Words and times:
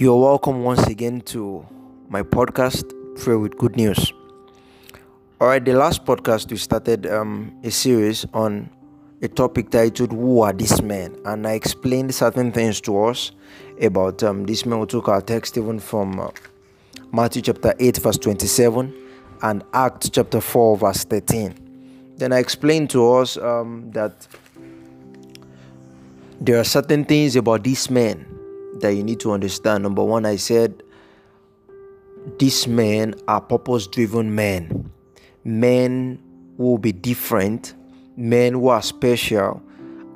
You're 0.00 0.20
welcome 0.20 0.62
once 0.62 0.86
again 0.86 1.22
to 1.22 1.66
my 2.08 2.22
podcast, 2.22 2.84
Pray 3.20 3.34
with 3.34 3.58
Good 3.58 3.74
News. 3.74 4.12
All 5.40 5.48
right, 5.48 5.64
the 5.64 5.72
last 5.72 6.04
podcast 6.04 6.52
we 6.52 6.56
started 6.56 7.04
um, 7.08 7.52
a 7.64 7.70
series 7.72 8.24
on 8.32 8.70
a 9.22 9.26
topic 9.26 9.70
titled 9.70 10.12
"Who 10.12 10.42
Are 10.42 10.52
These 10.52 10.82
Men?" 10.82 11.16
and 11.24 11.44
I 11.48 11.54
explained 11.54 12.14
certain 12.14 12.52
things 12.52 12.80
to 12.82 13.06
us 13.06 13.32
about 13.82 14.22
um, 14.22 14.44
this 14.44 14.64
men. 14.64 14.78
We 14.78 14.86
took 14.86 15.08
our 15.08 15.20
text 15.20 15.58
even 15.58 15.80
from 15.80 16.20
uh, 16.20 16.30
Matthew 17.12 17.42
chapter 17.42 17.74
eight, 17.80 17.96
verse 17.96 18.18
twenty-seven, 18.18 18.94
and 19.42 19.64
Acts 19.74 20.10
chapter 20.10 20.40
four, 20.40 20.76
verse 20.76 21.02
thirteen. 21.02 21.56
Then 22.18 22.32
I 22.32 22.38
explained 22.38 22.90
to 22.90 23.14
us 23.14 23.36
um, 23.36 23.90
that 23.94 24.28
there 26.40 26.60
are 26.60 26.64
certain 26.64 27.04
things 27.04 27.34
about 27.34 27.64
these 27.64 27.90
men 27.90 28.37
that 28.80 28.94
you 28.94 29.02
need 29.02 29.20
to 29.20 29.32
understand. 29.32 29.82
Number 29.82 30.04
one, 30.04 30.26
I 30.26 30.36
said 30.36 30.82
these 32.38 32.66
men 32.66 33.14
are 33.26 33.40
purpose 33.40 33.86
driven 33.86 34.34
men, 34.34 34.90
men 35.44 36.22
will 36.56 36.78
be 36.78 36.92
different, 36.92 37.74
men 38.16 38.52
who 38.54 38.68
are 38.68 38.82
special, 38.82 39.62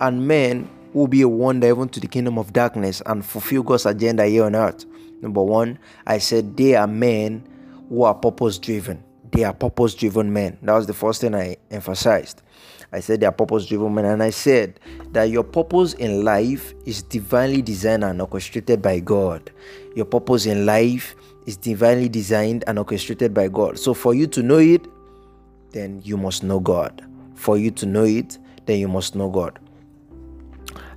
and 0.01 0.27
men 0.27 0.69
will 0.93 1.07
be 1.07 1.23
a 1.23 1.29
wonder 1.29 1.69
even 1.69 1.89
to 1.89 2.01
the 2.01 2.07
kingdom 2.07 2.39
of 2.39 2.53
darkness 2.53 3.01
and 3.07 3.25
fulfill 3.25 3.63
God's 3.63 3.87
agenda 3.87 4.27
here 4.27 4.45
on 4.45 4.55
earth. 4.55 4.85
Number 5.23 5.43
one, 5.43 5.79
I 6.07 6.19
said 6.19 6.57
they 6.57 6.75
are 6.75 6.87
men 6.87 7.49
who 7.89 8.03
are 8.03 8.15
purpose 8.15 8.59
driven. 8.59 9.03
They 9.31 9.45
are 9.45 9.55
purpose 9.55 9.95
driven 9.95 10.33
men. 10.33 10.59
That 10.63 10.75
was 10.75 10.87
the 10.87 10.95
first 10.95 11.21
thing 11.21 11.35
I 11.35 11.57
emphasized. 11.71 12.43
I 12.93 13.01
said 13.01 13.21
they 13.21 13.27
are 13.27 13.33
purpose 13.33 13.67
driven 13.67 13.95
men, 13.95 14.05
and 14.05 14.23
I 14.23 14.31
said 14.31 14.79
that 15.13 15.25
your 15.25 15.45
purpose 15.45 15.95
in 15.95 16.25
life 16.25 16.75
is 16.85 17.03
divinely 17.03 17.63
designed 17.63 18.05
and 18.05 18.21
orchestrated 18.21 18.83
by 18.83 19.01
God. 19.01 19.51
Your 19.97 20.05
purpose 20.05 20.47
in 20.47 20.67
life 20.67 21.15
is 21.47 21.57
divinely 21.57 22.09
designed 22.09 22.65
and 22.67 22.79
orchestrated 22.79 23.33
by 23.33 23.49
God. 23.49 23.79
So, 23.79 23.95
for 23.95 24.15
you 24.15 24.27
to 24.29 24.43
know 24.43 24.59
it, 24.59 24.87
then 25.71 26.03
you 26.05 26.17
must 26.17 26.43
know 26.43 26.61
God. 26.61 27.03
For 27.35 27.57
you 27.57 27.71
to 27.73 27.87
know 27.87 28.05
it, 28.05 28.39
then 28.67 28.79
you 28.79 28.89
must 28.89 29.15
know 29.15 29.31
God. 29.31 29.59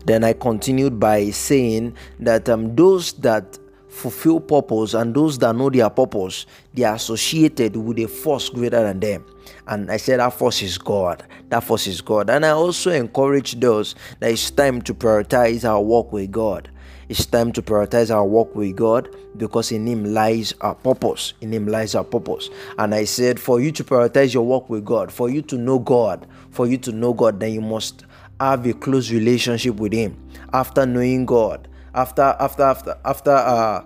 Then 0.05 0.23
I 0.23 0.33
continued 0.33 0.99
by 0.99 1.31
saying 1.31 1.95
that 2.19 2.47
um, 2.49 2.75
those 2.75 3.13
that 3.13 3.57
fulfill 3.95 4.41
purpose 4.41 4.93
and 4.93 5.15
those 5.15 5.39
that 5.39 5.55
know 5.55 5.69
their 5.69 5.89
purpose 5.89 6.45
they 6.73 6.83
are 6.83 6.95
associated 6.95 7.77
with 7.77 7.97
a 7.97 8.07
force 8.07 8.49
greater 8.49 8.83
than 8.83 8.99
them. 8.99 9.25
And 9.67 9.89
i 9.89 9.97
said 9.97 10.19
that 10.19 10.33
force 10.33 10.61
is 10.61 10.77
god. 10.77 11.23
That 11.49 11.63
force 11.63 11.87
is 11.87 12.01
god. 12.01 12.29
And 12.29 12.45
i 12.45 12.49
also 12.49 12.91
encourage 12.91 13.57
those 13.59 13.95
that 14.19 14.31
it's 14.31 14.51
time 14.51 14.81
to 14.83 14.93
prioritize 14.93 15.63
our 15.63 15.81
work 15.81 16.11
with 16.11 16.29
god. 16.31 16.69
It's 17.07 17.25
time 17.25 17.53
to 17.53 17.61
prioritize 17.61 18.13
our 18.13 18.25
work 18.25 18.53
with 18.53 18.75
god 18.75 19.15
because 19.37 19.71
in 19.71 19.87
him 19.87 20.03
lies 20.13 20.53
our 20.59 20.75
purpose. 20.75 21.33
In 21.39 21.53
him 21.53 21.67
lies 21.67 21.95
our 21.95 22.03
purpose. 22.03 22.49
And 22.77 22.93
i 22.93 23.05
said 23.05 23.39
for 23.39 23.61
you 23.61 23.71
to 23.71 23.83
prioritize 23.85 24.33
your 24.33 24.45
work 24.45 24.69
with 24.69 24.83
god 24.83 25.09
for 25.09 25.29
you 25.29 25.41
to 25.43 25.57
know 25.57 25.79
god 25.79 26.27
for 26.51 26.67
you 26.67 26.77
to 26.79 26.91
know 26.91 27.13
god 27.13 27.39
then 27.39 27.53
you 27.53 27.61
must 27.61 28.03
have 28.41 28.65
a 28.67 28.73
close 28.73 29.09
relationship 29.09 29.75
with 29.75 29.93
him. 29.93 30.21
After 30.51 30.85
knowing 30.85 31.25
god 31.25 31.69
after 31.95 32.35
after 32.39 32.63
after 32.63 32.97
after 33.05 33.31
uh 33.31 33.83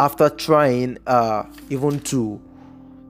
after 0.00 0.28
trying 0.30 0.98
uh 1.06 1.44
even 1.70 2.00
to 2.00 2.40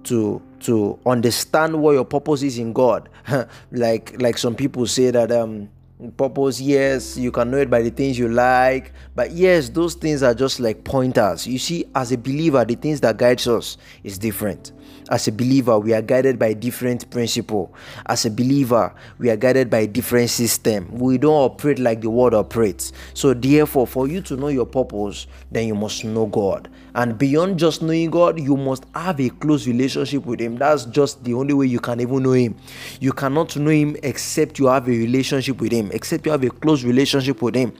to 0.02 0.42
to 0.60 0.98
understand 1.06 1.80
what 1.80 1.92
your 1.92 2.04
purpose 2.04 2.42
is 2.42 2.58
in 2.58 2.72
God. 2.72 3.08
Like 3.72 4.20
like 4.20 4.36
some 4.36 4.54
people 4.54 4.86
say 4.86 5.10
that 5.10 5.32
um 5.32 5.68
purpose 6.16 6.60
yes 6.60 7.16
you 7.16 7.30
can 7.30 7.50
know 7.50 7.58
it 7.58 7.70
by 7.70 7.80
the 7.80 7.88
things 7.88 8.18
you 8.18 8.28
like 8.28 8.92
but 9.14 9.30
yes 9.30 9.68
those 9.68 9.94
things 9.94 10.22
are 10.22 10.34
just 10.34 10.60
like 10.60 10.84
pointers. 10.84 11.46
You 11.46 11.58
see 11.58 11.86
as 11.94 12.12
a 12.12 12.18
believer 12.18 12.64
the 12.64 12.74
things 12.74 13.00
that 13.00 13.16
guides 13.16 13.46
us 13.46 13.76
is 14.02 14.18
different 14.18 14.72
as 15.10 15.28
a 15.28 15.32
believer 15.32 15.78
we 15.78 15.92
are 15.92 16.02
guided 16.02 16.38
by 16.38 16.52
different 16.52 17.08
principle. 17.10 17.74
As 18.06 18.24
a 18.24 18.30
believer 18.30 18.94
we 19.18 19.30
are 19.30 19.36
guided 19.36 19.70
by 19.70 19.86
different 19.86 20.30
system. 20.30 20.88
We 20.90 21.18
don't 21.18 21.32
operate 21.34 21.78
like 21.78 22.00
the 22.00 22.10
world 22.10 22.34
operates. 22.34 22.92
So 23.14 23.34
therefore 23.34 23.86
for 23.86 24.08
you 24.08 24.20
to 24.22 24.36
know 24.36 24.48
your 24.48 24.66
purpose 24.66 25.26
then 25.50 25.66
you 25.66 25.74
must 25.74 26.04
know 26.04 26.26
god. 26.26 26.68
And 26.94 27.18
beyond 27.18 27.58
just 27.58 27.82
knowing 27.82 28.10
god 28.10 28.38
you 28.40 28.56
must 28.56 28.84
have 28.94 29.20
a 29.20 29.28
close 29.30 29.66
relationship 29.66 30.24
with 30.26 30.40
him. 30.40 30.56
That's 30.56 30.84
just 30.86 31.24
the 31.24 31.34
only 31.34 31.54
way 31.54 31.66
you 31.66 31.80
can 31.80 32.00
even 32.00 32.22
know 32.22 32.32
him. 32.32 32.56
You 33.00 33.12
cannot 33.12 33.56
know 33.56 33.70
him 33.70 33.96
except 34.02 34.58
you 34.58 34.66
have 34.66 34.86
a 34.88 34.92
relationship 34.92 35.60
with 35.60 35.72
him 35.72 35.90
except 35.92 36.26
you 36.26 36.32
have 36.32 36.44
a 36.44 36.50
close 36.50 36.84
relationship 36.84 37.42
with 37.42 37.54
him. 37.54 37.72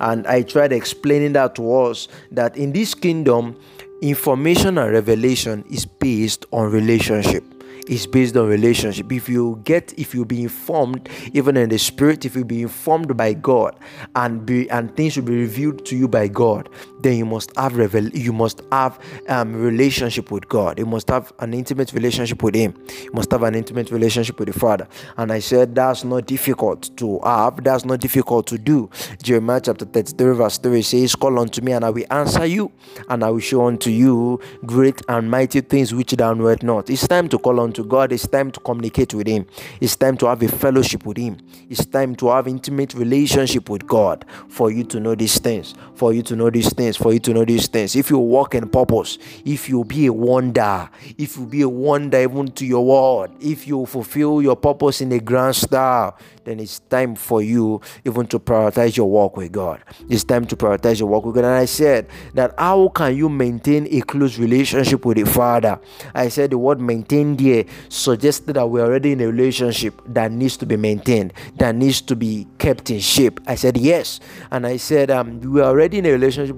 And 0.00 0.26
i 0.26 0.42
tried 0.42 0.72
explaining 0.72 1.32
that 1.32 1.54
to 1.56 1.74
us 1.74 2.08
that 2.30 2.56
in 2.56 2.72
this 2.72 2.94
kingdom 2.94 3.56
information 4.00 4.78
and 4.78 4.92
revelation 4.92 5.64
is 5.70 5.86
based 5.86 6.46
on 6.52 6.70
relationship. 6.70 7.44
Is 7.88 8.06
based 8.06 8.36
on 8.36 8.46
relationship. 8.46 9.10
If 9.10 9.30
you 9.30 9.62
get 9.64 9.94
if 9.96 10.14
you 10.14 10.26
be 10.26 10.42
informed 10.42 11.08
even 11.32 11.56
in 11.56 11.70
the 11.70 11.78
spirit 11.78 12.26
if 12.26 12.36
you 12.36 12.44
be 12.44 12.60
informed 12.60 13.16
by 13.16 13.32
god 13.32 13.78
and 14.14 14.44
be 14.44 14.68
and 14.68 14.94
things 14.94 15.16
will 15.16 15.24
be 15.24 15.36
revealed 15.40 15.86
to 15.86 15.96
you 15.96 16.06
by 16.06 16.28
god 16.28 16.68
then 17.00 17.16
you 17.16 17.24
must 17.24 17.54
have 17.56 17.76
revel 17.76 18.08
you 18.08 18.32
must 18.32 18.62
have 18.72 18.98
um 19.28 19.54
relationship 19.54 20.30
with 20.30 20.48
god 20.48 20.78
you 20.78 20.86
must 20.86 21.08
have 21.08 21.32
an 21.38 21.54
intimate 21.54 21.92
relationship 21.92 22.42
with 22.42 22.54
him 22.54 22.74
you 23.02 23.10
must 23.12 23.30
have 23.30 23.42
an 23.42 23.54
intimate 23.54 23.90
relationship 23.90 24.38
with 24.38 24.52
the 24.52 24.58
father 24.58 24.86
and 25.16 25.32
i 25.32 25.38
said 25.38 25.74
that's 25.74 26.04
not 26.04 26.26
difficult 26.26 26.96
to 26.96 27.18
have 27.24 27.62
that's 27.64 27.84
not 27.84 28.00
difficult 28.00 28.46
to 28.46 28.58
do 28.58 28.88
jeremiah 29.22 29.60
chapter 29.60 29.84
33 29.84 30.34
verse 30.34 30.58
3 30.58 30.82
says 30.82 31.14
call 31.14 31.38
unto 31.38 31.60
me 31.62 31.72
and 31.72 31.84
i 31.84 31.90
will 31.90 32.06
answer 32.10 32.46
you 32.46 32.70
and 33.08 33.24
i 33.24 33.30
will 33.30 33.38
show 33.40 33.66
unto 33.66 33.90
you 33.90 34.40
great 34.66 35.00
and 35.08 35.30
mighty 35.30 35.60
things 35.60 35.94
which 35.94 36.12
thou 36.12 36.32
knowest 36.34 36.62
not 36.62 36.88
it's 36.90 37.06
time 37.06 37.28
to 37.28 37.38
call 37.38 37.60
unto 37.60 37.84
God. 37.84 38.12
It's 38.12 38.26
time 38.26 38.50
to 38.52 38.60
communicate 38.60 39.14
with 39.14 39.26
Him. 39.26 39.46
It's 39.80 39.96
time 39.96 40.16
to 40.18 40.26
have 40.26 40.42
a 40.42 40.48
fellowship 40.48 41.04
with 41.04 41.16
Him. 41.16 41.38
It's 41.68 41.84
time 41.84 42.14
to 42.16 42.28
have 42.28 42.48
intimate 42.48 42.94
relationship 42.94 43.68
with 43.68 43.86
God 43.86 44.24
for 44.48 44.70
you 44.70 44.84
to 44.84 45.00
know 45.00 45.14
these 45.14 45.38
things. 45.38 45.74
For 45.94 46.12
you 46.12 46.22
to 46.22 46.36
know 46.36 46.50
these 46.50 46.72
things. 46.72 46.87
For 46.96 47.12
you 47.12 47.18
to 47.20 47.34
know 47.34 47.44
these 47.44 47.68
things. 47.68 47.96
If 47.96 48.10
you 48.10 48.18
walk 48.18 48.54
in 48.54 48.68
purpose, 48.68 49.18
if 49.44 49.68
you 49.68 49.84
be 49.84 50.06
a 50.06 50.12
wonder, 50.12 50.88
if 51.16 51.36
you 51.36 51.46
be 51.46 51.62
a 51.62 51.68
wonder 51.68 52.18
even 52.18 52.48
to 52.52 52.66
your 52.66 52.84
world, 52.84 53.30
if 53.40 53.66
you 53.66 53.86
fulfill 53.86 54.42
your 54.42 54.56
purpose 54.56 55.00
in 55.00 55.12
a 55.12 55.20
grand 55.20 55.56
style, 55.56 56.16
then 56.44 56.60
it's 56.60 56.78
time 56.78 57.14
for 57.14 57.42
you 57.42 57.80
even 58.04 58.26
to 58.26 58.38
prioritize 58.38 58.96
your 58.96 59.10
walk 59.10 59.36
with 59.36 59.52
God. 59.52 59.82
It's 60.08 60.24
time 60.24 60.46
to 60.46 60.56
prioritize 60.56 60.98
your 60.98 61.08
walk 61.08 61.26
with 61.26 61.34
God. 61.34 61.44
And 61.44 61.54
I 61.54 61.66
said 61.66 62.08
that 62.34 62.54
how 62.56 62.88
can 62.88 63.16
you 63.16 63.28
maintain 63.28 63.86
a 63.90 64.00
close 64.00 64.38
relationship 64.38 65.04
with 65.04 65.18
the 65.18 65.26
Father? 65.26 65.78
I 66.14 66.28
said 66.28 66.50
the 66.50 66.58
word 66.58 66.80
maintain 66.80 67.36
there 67.36 67.64
suggested 67.88 68.54
that 68.54 68.66
we're 68.66 68.84
already 68.84 69.12
in 69.12 69.20
a 69.20 69.26
relationship 69.26 70.00
that 70.06 70.32
needs 70.32 70.56
to 70.56 70.66
be 70.66 70.76
maintained, 70.76 71.34
that 71.56 71.74
needs 71.74 72.00
to 72.02 72.16
be 72.16 72.46
kept 72.58 72.90
in 72.90 73.00
shape. 73.00 73.40
I 73.46 73.54
said 73.54 73.76
yes. 73.76 74.20
And 74.50 74.66
I 74.66 74.78
said 74.78 75.10
um, 75.10 75.40
we're 75.40 75.64
already 75.64 75.98
in 75.98 76.06
a 76.06 76.12
relationship 76.12 76.56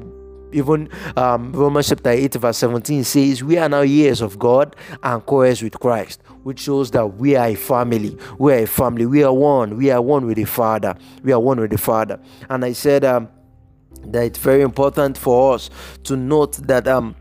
even 0.53 0.89
um, 1.17 1.53
Romans 1.53 1.89
chapter 1.89 2.11
8, 2.11 2.35
verse 2.35 2.59
17 2.59 3.05
says, 3.05 3.43
We 3.43 3.59
are 3.59 3.69
now 3.69 3.81
heirs 3.81 4.21
of 4.21 4.39
God 4.39 4.77
and 5.03 5.25
co 5.25 5.43
heirs 5.43 5.63
with 5.63 5.79
Christ, 5.79 6.23
which 6.43 6.61
shows 6.61 6.91
that 6.93 7.07
we 7.07 7.37
are 7.37 7.49
a 7.49 7.55
family. 7.55 8.17
We 8.39 8.53
are 8.53 8.59
a 8.59 8.67
family. 8.67 9.07
We 9.07 9.23
are 9.25 9.33
one. 9.33 9.77
We 9.77 9.91
are 9.91 10.03
one 10.03 10.27
with 10.27 10.37
the 10.37 10.45
Father. 10.45 10.97
We 11.23 11.33
are 11.33 11.41
one 11.41 11.61
with 11.61 11.71
the 11.71 11.79
Father. 11.79 12.21
And 12.49 12.65
I 12.65 12.73
said 12.73 13.05
um, 13.05 13.29
that 14.07 14.25
it's 14.25 14.39
very 14.39 14.63
important 14.63 15.19
for 15.19 15.55
us 15.55 15.71
to 16.05 16.17
note 16.17 16.55
that 16.67 16.89
um, 16.89 17.15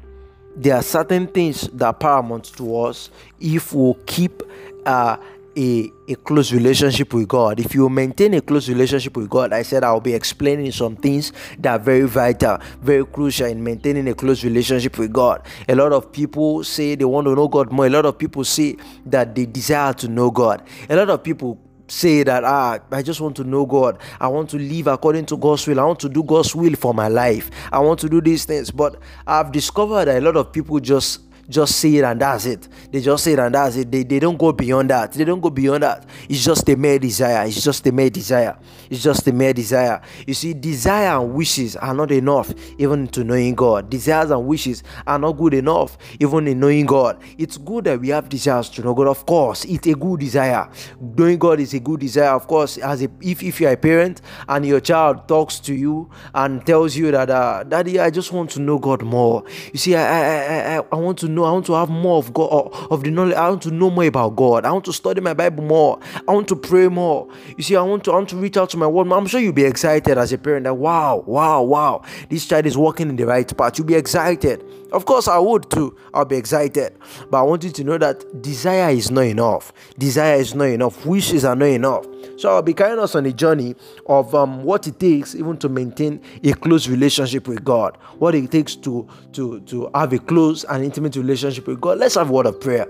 there 0.55 0.75
are 0.75 0.83
certain 0.83 1.27
things 1.27 1.61
that 1.69 1.85
are 1.85 1.93
paramount 1.93 2.45
to 2.57 2.77
us 2.77 3.09
if 3.39 3.73
we 3.73 3.93
keep 4.05 4.43
uh, 4.85 5.17
a, 5.57 5.91
a 6.07 6.15
close 6.15 6.51
relationship 6.51 7.13
with 7.13 7.27
God, 7.27 7.59
if 7.59 7.73
you 7.73 7.89
maintain 7.89 8.33
a 8.33 8.41
close 8.41 8.69
relationship 8.69 9.17
with 9.17 9.29
God, 9.29 9.53
I 9.53 9.61
said 9.61 9.83
I'll 9.83 9.99
be 9.99 10.13
explaining 10.13 10.71
some 10.71 10.95
things 10.95 11.31
that 11.59 11.79
are 11.79 11.83
very 11.83 12.07
vital, 12.07 12.57
very 12.81 13.05
crucial 13.05 13.47
in 13.47 13.63
maintaining 13.63 14.07
a 14.07 14.13
close 14.13 14.43
relationship 14.43 14.97
with 14.97 15.13
God. 15.13 15.45
A 15.67 15.75
lot 15.75 15.93
of 15.93 16.11
people 16.11 16.63
say 16.63 16.95
they 16.95 17.05
want 17.05 17.25
to 17.27 17.35
know 17.35 17.47
God 17.47 17.71
more. 17.71 17.85
A 17.87 17.89
lot 17.89 18.05
of 18.05 18.17
people 18.17 18.43
say 18.43 18.77
that 19.05 19.35
they 19.35 19.45
desire 19.45 19.93
to 19.93 20.07
know 20.07 20.31
God. 20.31 20.63
A 20.89 20.95
lot 20.95 21.09
of 21.09 21.23
people 21.23 21.59
say 21.91 22.21
that 22.23 22.43
ah 22.43 22.77
i 22.91 23.01
just 23.01 23.19
want 23.19 23.35
to 23.35 23.43
know 23.43 23.65
god 23.65 23.97
i 24.19 24.27
want 24.27 24.47
to 24.47 24.57
live 24.57 24.85
according 24.85 25.25
to 25.25 25.35
god's 25.37 25.65
will 25.65 25.79
i 25.79 25.83
want 25.83 25.99
to 25.99 26.07
do 26.07 26.23
god's 26.23 26.55
will 26.55 26.75
for 26.75 26.93
my 26.93 27.07
life 27.07 27.49
i 27.71 27.79
want 27.79 27.99
to 27.99 28.07
do 28.07 28.21
these 28.21 28.45
things 28.45 28.69
but 28.69 28.95
i've 29.25 29.51
discovered 29.51 30.05
that 30.05 30.21
a 30.21 30.21
lot 30.21 30.37
of 30.37 30.51
people 30.51 30.79
just 30.79 31.21
just 31.49 31.75
say 31.77 31.95
it 31.95 32.03
and 32.03 32.21
that's 32.21 32.45
it. 32.45 32.67
They 32.91 33.01
just 33.01 33.23
say 33.23 33.33
it 33.33 33.39
and 33.39 33.53
that's 33.53 33.75
it. 33.75 33.91
They, 33.91 34.03
they 34.03 34.19
don't 34.19 34.37
go 34.37 34.51
beyond 34.51 34.91
that. 34.91 35.13
They 35.13 35.25
don't 35.25 35.41
go 35.41 35.49
beyond 35.49 35.83
that. 35.83 36.05
It's 36.29 36.45
just 36.45 36.67
a 36.69 36.75
mere 36.75 36.99
desire. 36.99 37.47
It's 37.47 37.63
just 37.63 37.85
a 37.87 37.91
mere 37.91 38.09
desire. 38.09 38.57
It's 38.89 39.03
just 39.03 39.27
a 39.27 39.33
mere 39.33 39.53
desire. 39.53 40.01
You 40.25 40.33
see, 40.33 40.53
desire 40.53 41.19
and 41.19 41.33
wishes 41.33 41.75
are 41.75 41.93
not 41.93 42.11
enough 42.11 42.53
even 42.77 43.07
to 43.09 43.23
knowing 43.23 43.55
God. 43.55 43.89
Desires 43.89 44.31
and 44.31 44.45
wishes 44.45 44.83
are 45.07 45.17
not 45.17 45.33
good 45.33 45.53
enough 45.53 45.97
even 46.19 46.47
in 46.47 46.59
knowing 46.59 46.85
God. 46.85 47.21
It's 47.37 47.57
good 47.57 47.85
that 47.85 47.99
we 47.99 48.09
have 48.09 48.29
desires 48.29 48.69
to 48.69 48.81
know 48.81 48.93
God. 48.93 49.07
Of 49.07 49.25
course, 49.25 49.65
it's 49.65 49.87
a 49.87 49.95
good 49.95 50.19
desire. 50.19 50.69
Knowing 50.99 51.39
God 51.39 51.59
is 51.59 51.73
a 51.73 51.79
good 51.79 51.99
desire. 51.99 52.35
Of 52.35 52.47
course, 52.47 52.77
as 52.77 53.01
a, 53.03 53.09
if, 53.21 53.41
if 53.41 53.59
you're 53.59 53.71
a 53.71 53.77
parent 53.77 54.21
and 54.47 54.65
your 54.65 54.79
child 54.79 55.27
talks 55.27 55.59
to 55.61 55.73
you 55.73 56.09
and 56.33 56.65
tells 56.65 56.95
you 56.95 57.11
that, 57.11 57.29
uh, 57.29 57.63
Daddy, 57.63 57.99
I 57.99 58.09
just 58.09 58.31
want 58.31 58.51
to 58.51 58.61
know 58.61 58.77
God 58.77 59.03
more. 59.03 59.43
You 59.73 59.79
see, 59.79 59.95
I, 59.95 60.03
I, 60.03 60.77
I, 60.77 60.81
I 60.91 60.95
want 60.95 61.17
to 61.19 61.27
know, 61.27 61.38
I 61.45 61.51
want 61.51 61.65
to 61.67 61.73
have 61.73 61.89
more 61.89 62.17
of 62.17 62.33
God, 62.33 62.69
of 62.91 63.03
the 63.03 63.11
knowledge. 63.11 63.35
I 63.35 63.49
want 63.49 63.61
to 63.63 63.71
know 63.71 63.89
more 63.89 64.05
about 64.05 64.35
God. 64.35 64.65
I 64.65 64.71
want 64.71 64.85
to 64.85 64.93
study 64.93 65.21
my 65.21 65.33
Bible 65.33 65.63
more. 65.63 65.99
I 66.27 66.31
want 66.31 66.47
to 66.49 66.55
pray 66.55 66.87
more. 66.87 67.27
You 67.57 67.63
see, 67.63 67.75
I 67.75 67.81
want 67.81 68.03
to, 68.05 68.11
I 68.11 68.15
want 68.15 68.29
to 68.29 68.37
reach 68.37 68.57
out 68.57 68.69
to 68.71 68.77
my 68.77 68.87
world. 68.87 69.11
I'm 69.11 69.27
sure 69.27 69.39
you'll 69.39 69.53
be 69.53 69.65
excited 69.65 70.17
as 70.17 70.31
a 70.33 70.37
parent 70.37 70.65
that, 70.65 70.75
wow, 70.75 71.23
wow, 71.25 71.61
wow, 71.61 72.03
this 72.29 72.45
child 72.47 72.65
is 72.65 72.77
walking 72.77 73.09
in 73.09 73.15
the 73.15 73.25
right 73.25 73.57
path. 73.57 73.77
You'll 73.77 73.87
be 73.87 73.95
excited. 73.95 74.63
Of 74.91 75.05
course, 75.05 75.27
I 75.27 75.37
would 75.37 75.69
too. 75.69 75.95
I'll 76.13 76.25
be 76.25 76.35
excited. 76.35 76.97
But 77.29 77.39
I 77.39 77.43
want 77.43 77.63
you 77.63 77.69
to 77.69 77.83
know 77.83 77.97
that 77.99 78.41
desire 78.41 78.89
is 78.89 79.11
not 79.11 79.25
enough. 79.25 79.71
Desire 79.97 80.37
is 80.37 80.55
not 80.55 80.65
enough. 80.65 81.05
Wishes 81.05 81.45
are 81.45 81.55
not 81.55 81.65
enough. 81.65 82.07
So 82.37 82.49
I'll 82.49 82.61
be 82.61 82.73
carrying 82.73 82.99
us 82.99 83.15
on 83.15 83.25
a 83.25 83.33
journey 83.33 83.75
of 84.07 84.33
um, 84.33 84.63
what 84.63 84.87
it 84.87 84.99
takes 84.99 85.35
even 85.35 85.57
to 85.57 85.69
maintain 85.69 86.21
a 86.43 86.53
close 86.53 86.87
relationship 86.87 87.47
with 87.47 87.63
God. 87.63 87.97
What 88.17 88.33
it 88.33 88.49
takes 88.49 88.75
to 88.77 89.07
to 89.33 89.59
to 89.61 89.89
have 89.93 90.13
a 90.13 90.19
close 90.19 90.63
and 90.63 90.83
intimate 90.83 91.15
relationship 91.15 91.28
with 91.29 91.81
God. 91.81 91.97
Let's 91.97 92.15
have 92.15 92.29
a 92.29 92.33
word 92.33 92.45
of 92.45 92.59
prayer. 92.59 92.87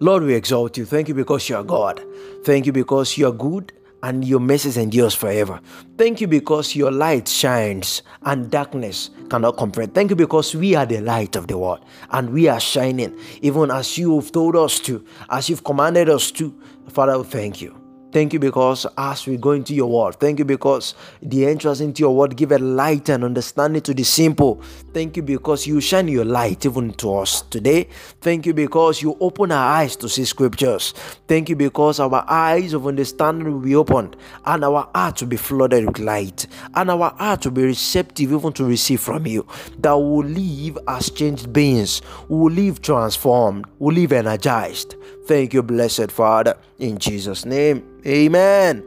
Lord, 0.00 0.22
we 0.22 0.34
exalt 0.34 0.78
you. 0.78 0.86
Thank 0.86 1.08
you 1.08 1.14
because 1.14 1.48
you 1.48 1.56
are 1.56 1.62
God. 1.62 2.02
Thank 2.44 2.66
you 2.66 2.72
because 2.72 3.18
you 3.18 3.28
are 3.28 3.32
good 3.32 3.72
and 4.02 4.24
your 4.24 4.40
mercy 4.40 4.80
endures 4.80 5.14
forever. 5.14 5.60
Thank 5.98 6.20
you 6.20 6.26
because 6.26 6.74
your 6.74 6.90
light 6.90 7.28
shines 7.28 8.02
and 8.22 8.50
darkness 8.50 9.10
cannot 9.28 9.56
comprehend. 9.56 9.94
Thank 9.94 10.10
you 10.10 10.16
because 10.16 10.54
we 10.54 10.74
are 10.74 10.86
the 10.86 11.00
light 11.00 11.36
of 11.36 11.48
the 11.48 11.58
world 11.58 11.84
and 12.10 12.30
we 12.30 12.48
are 12.48 12.60
shining 12.60 13.18
even 13.42 13.70
as 13.70 13.98
you 13.98 14.18
have 14.18 14.32
told 14.32 14.56
us 14.56 14.78
to, 14.80 15.04
as 15.28 15.50
you've 15.50 15.64
commanded 15.64 16.08
us 16.08 16.30
to. 16.32 16.54
Father, 16.88 17.22
thank 17.22 17.60
you. 17.60 17.79
Thank 18.12 18.32
you 18.32 18.40
because 18.40 18.86
as 18.98 19.26
we 19.26 19.36
go 19.36 19.52
into 19.52 19.72
your 19.72 19.88
word, 19.88 20.16
thank 20.18 20.40
you 20.40 20.44
because 20.44 20.94
the 21.22 21.46
entrance 21.46 21.80
into 21.80 22.00
your 22.00 22.14
word 22.14 22.36
give 22.36 22.50
a 22.50 22.58
light 22.58 23.08
and 23.08 23.22
understanding 23.22 23.82
to 23.82 23.94
the 23.94 24.02
simple. 24.02 24.60
Thank 24.92 25.16
you 25.16 25.22
because 25.22 25.64
you 25.64 25.80
shine 25.80 26.08
your 26.08 26.24
light 26.24 26.66
even 26.66 26.92
to 26.94 27.18
us 27.18 27.42
today. 27.42 27.86
Thank 28.20 28.46
you 28.46 28.54
because 28.54 29.00
you 29.00 29.16
open 29.20 29.52
our 29.52 29.76
eyes 29.76 29.94
to 29.96 30.08
see 30.08 30.24
scriptures. 30.24 30.92
Thank 31.28 31.50
you 31.50 31.56
because 31.56 32.00
our 32.00 32.24
eyes 32.28 32.72
of 32.72 32.88
understanding 32.88 33.52
will 33.52 33.60
be 33.60 33.76
opened 33.76 34.16
and 34.44 34.64
our 34.64 34.90
heart 34.92 35.20
will 35.20 35.28
be 35.28 35.36
flooded 35.36 35.86
with 35.86 36.00
light 36.00 36.48
and 36.74 36.90
our 36.90 37.14
heart 37.16 37.44
will 37.44 37.52
be 37.52 37.64
receptive 37.64 38.32
even 38.32 38.52
to 38.54 38.64
receive 38.64 39.00
from 39.00 39.24
you. 39.26 39.46
That 39.78 39.92
will 39.92 40.24
live 40.24 40.78
as 40.88 41.10
changed 41.10 41.52
beings, 41.52 42.02
we 42.28 42.36
will 42.38 42.50
live 42.50 42.82
transformed, 42.82 43.66
we 43.78 43.86
will 43.86 43.94
live 43.94 44.12
energized. 44.12 44.96
Thank 45.30 45.54
you, 45.54 45.62
blessed 45.62 46.10
Father, 46.10 46.58
in 46.80 46.98
Jesus' 46.98 47.44
name. 47.44 48.02
Amen. 48.04 48.82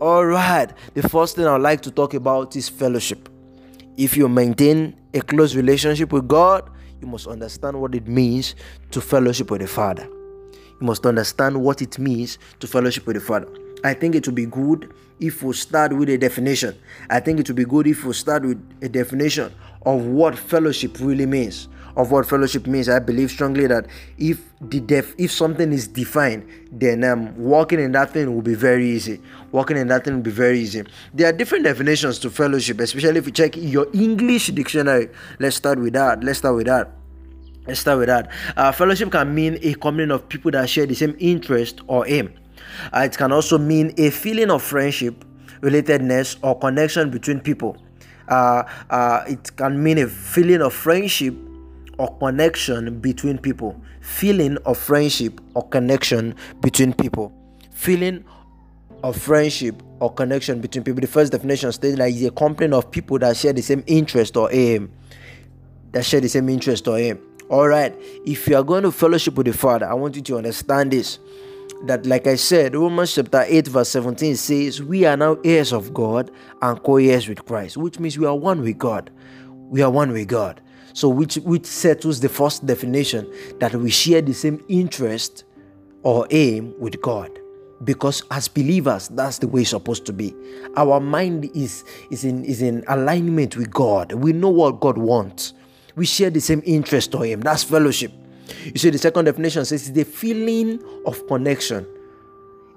All 0.00 0.24
right. 0.24 0.72
The 0.94 1.02
first 1.08 1.34
thing 1.34 1.44
I'd 1.44 1.60
like 1.60 1.80
to 1.80 1.90
talk 1.90 2.14
about 2.14 2.54
is 2.54 2.68
fellowship. 2.68 3.28
If 3.96 4.16
you 4.16 4.28
maintain 4.28 4.94
a 5.12 5.20
close 5.20 5.56
relationship 5.56 6.12
with 6.12 6.28
God, 6.28 6.70
you 7.00 7.08
must 7.08 7.26
understand 7.26 7.80
what 7.80 7.96
it 7.96 8.06
means 8.06 8.54
to 8.92 9.00
fellowship 9.00 9.50
with 9.50 9.60
the 9.60 9.66
Father. 9.66 10.04
You 10.04 10.86
must 10.86 11.04
understand 11.04 11.60
what 11.60 11.82
it 11.82 11.98
means 11.98 12.38
to 12.60 12.68
fellowship 12.68 13.04
with 13.04 13.16
the 13.16 13.20
Father. 13.20 13.48
I 13.82 13.92
think 13.92 14.14
it 14.14 14.24
would 14.26 14.36
be 14.36 14.46
good 14.46 14.94
if 15.20 15.42
we 15.42 15.52
start 15.54 15.96
with 15.96 16.08
a 16.08 16.18
definition. 16.18 16.78
I 17.10 17.20
think 17.20 17.40
it 17.40 17.48
would 17.48 17.56
be 17.56 17.64
good 17.64 17.86
if 17.86 18.04
we 18.04 18.12
start 18.12 18.44
with 18.44 18.58
a 18.82 18.88
definition 18.88 19.52
of 19.84 20.04
what 20.04 20.38
fellowship 20.38 20.98
really 21.00 21.26
means 21.26 21.68
of 21.98 22.12
what 22.12 22.26
fellowship 22.26 22.66
means, 22.66 22.88
I 22.88 23.00
believe 23.00 23.30
strongly 23.30 23.66
that 23.66 23.86
if 24.18 24.40
the 24.60 24.78
def 24.78 25.14
if 25.18 25.32
something 25.32 25.72
is 25.72 25.88
defined, 25.88 26.48
then 26.70 27.02
um, 27.02 27.36
walking 27.36 27.80
in 27.80 27.90
that 27.92 28.12
thing 28.12 28.32
will 28.32 28.42
be 28.42 28.54
very 28.54 28.88
easy. 28.88 29.20
Walking 29.50 29.76
in 29.76 29.88
that 29.88 30.04
thing 30.04 30.14
will 30.14 30.22
be 30.22 30.30
very 30.30 30.60
easy. 30.60 30.84
There 31.12 31.28
are 31.28 31.32
different 31.32 31.64
definitions 31.64 32.20
to 32.20 32.30
fellowship, 32.30 32.78
especially 32.78 33.18
if 33.18 33.26
you 33.26 33.32
check 33.32 33.56
your 33.56 33.88
English 33.92 34.46
dictionary. 34.48 35.08
Let's 35.40 35.56
start 35.56 35.80
with 35.80 35.94
that. 35.94 36.22
Let's 36.22 36.38
start 36.38 36.54
with 36.54 36.66
that. 36.66 36.92
Let's 37.66 37.80
start 37.80 37.98
with 37.98 38.08
that. 38.08 38.30
Uh, 38.56 38.70
fellowship 38.70 39.10
can 39.10 39.34
mean 39.34 39.58
a 39.62 39.74
community 39.74 40.14
of 40.14 40.28
people 40.28 40.52
that 40.52 40.70
share 40.70 40.86
the 40.86 40.94
same 40.94 41.16
interest 41.18 41.80
or 41.88 42.06
aim. 42.06 42.32
Uh, 42.92 43.00
it 43.00 43.16
can 43.16 43.32
also 43.32 43.58
mean 43.58 43.92
a 43.98 44.10
feeling 44.10 44.50
of 44.50 44.62
friendship, 44.62 45.24
relatedness, 45.60 46.36
or 46.42 46.58
connection 46.58 47.10
between 47.10 47.40
people. 47.40 47.76
Uh, 48.28 48.62
uh, 48.90 49.24
it 49.26 49.56
can 49.56 49.82
mean 49.82 49.98
a 49.98 50.06
feeling 50.06 50.60
of 50.60 50.72
friendship 50.72 51.34
or 51.98 52.16
connection 52.18 53.00
between 53.00 53.38
people. 53.38 53.80
Feeling 54.00 54.56
of 54.58 54.78
friendship 54.78 55.40
or 55.54 55.68
connection 55.68 56.34
between 56.60 56.92
people. 56.92 57.32
Feeling 57.72 58.24
of 59.02 59.16
friendship 59.16 59.82
or 60.00 60.12
connection 60.12 60.60
between 60.60 60.84
people. 60.84 61.00
The 61.00 61.06
first 61.06 61.32
definition 61.32 61.72
states 61.72 61.96
that 61.98 62.10
it's 62.10 62.22
a 62.22 62.30
company 62.30 62.72
of 62.72 62.90
people 62.90 63.18
that 63.20 63.36
share 63.36 63.52
the 63.52 63.62
same 63.62 63.82
interest 63.86 64.36
or 64.36 64.52
aim. 64.52 64.92
That 65.92 66.04
share 66.04 66.20
the 66.20 66.28
same 66.28 66.48
interest 66.48 66.86
or 66.88 66.98
aim. 66.98 67.18
Alright, 67.50 67.94
if 68.26 68.46
you 68.46 68.56
are 68.56 68.62
going 68.62 68.82
to 68.82 68.92
fellowship 68.92 69.34
with 69.34 69.46
the 69.46 69.54
Father, 69.54 69.88
I 69.88 69.94
want 69.94 70.16
you 70.16 70.22
to 70.22 70.36
understand 70.36 70.90
this. 70.90 71.18
That, 71.82 72.06
like 72.06 72.26
I 72.26 72.34
said, 72.34 72.74
Romans 72.74 73.14
chapter 73.14 73.44
8, 73.46 73.68
verse 73.68 73.88
17 73.90 74.36
says, 74.36 74.82
We 74.82 75.04
are 75.04 75.16
now 75.16 75.38
heirs 75.44 75.72
of 75.72 75.94
God 75.94 76.30
and 76.60 76.82
co 76.82 76.96
heirs 76.96 77.28
with 77.28 77.44
Christ, 77.44 77.76
which 77.76 78.00
means 78.00 78.18
we 78.18 78.26
are 78.26 78.36
one 78.36 78.62
with 78.62 78.78
God. 78.78 79.10
We 79.46 79.82
are 79.82 79.90
one 79.90 80.10
with 80.12 80.26
God. 80.26 80.60
So, 80.92 81.08
which, 81.08 81.36
which 81.36 81.66
settles 81.66 82.18
the 82.18 82.28
first 82.28 82.66
definition 82.66 83.32
that 83.60 83.74
we 83.74 83.90
share 83.90 84.20
the 84.20 84.34
same 84.34 84.64
interest 84.68 85.44
or 86.02 86.26
aim 86.30 86.74
with 86.78 87.00
God. 87.00 87.30
Because 87.84 88.24
as 88.32 88.48
believers, 88.48 89.08
that's 89.08 89.38
the 89.38 89.46
way 89.46 89.60
it's 89.60 89.70
supposed 89.70 90.04
to 90.06 90.12
be. 90.12 90.34
Our 90.76 90.98
mind 90.98 91.48
is, 91.54 91.84
is, 92.10 92.24
in, 92.24 92.44
is 92.44 92.60
in 92.60 92.82
alignment 92.88 93.56
with 93.56 93.70
God. 93.70 94.12
We 94.12 94.32
know 94.32 94.48
what 94.48 94.80
God 94.80 94.98
wants. 94.98 95.54
We 95.94 96.06
share 96.06 96.30
the 96.30 96.40
same 96.40 96.62
interest 96.64 97.14
or 97.14 97.24
aim. 97.24 97.40
That's 97.40 97.62
fellowship. 97.62 98.12
You 98.64 98.78
see, 98.78 98.90
the 98.90 98.98
second 98.98 99.26
definition 99.26 99.64
says 99.64 99.88
it's 99.88 99.90
the 99.90 100.04
feeling 100.04 100.82
of 101.06 101.26
connection, 101.26 101.86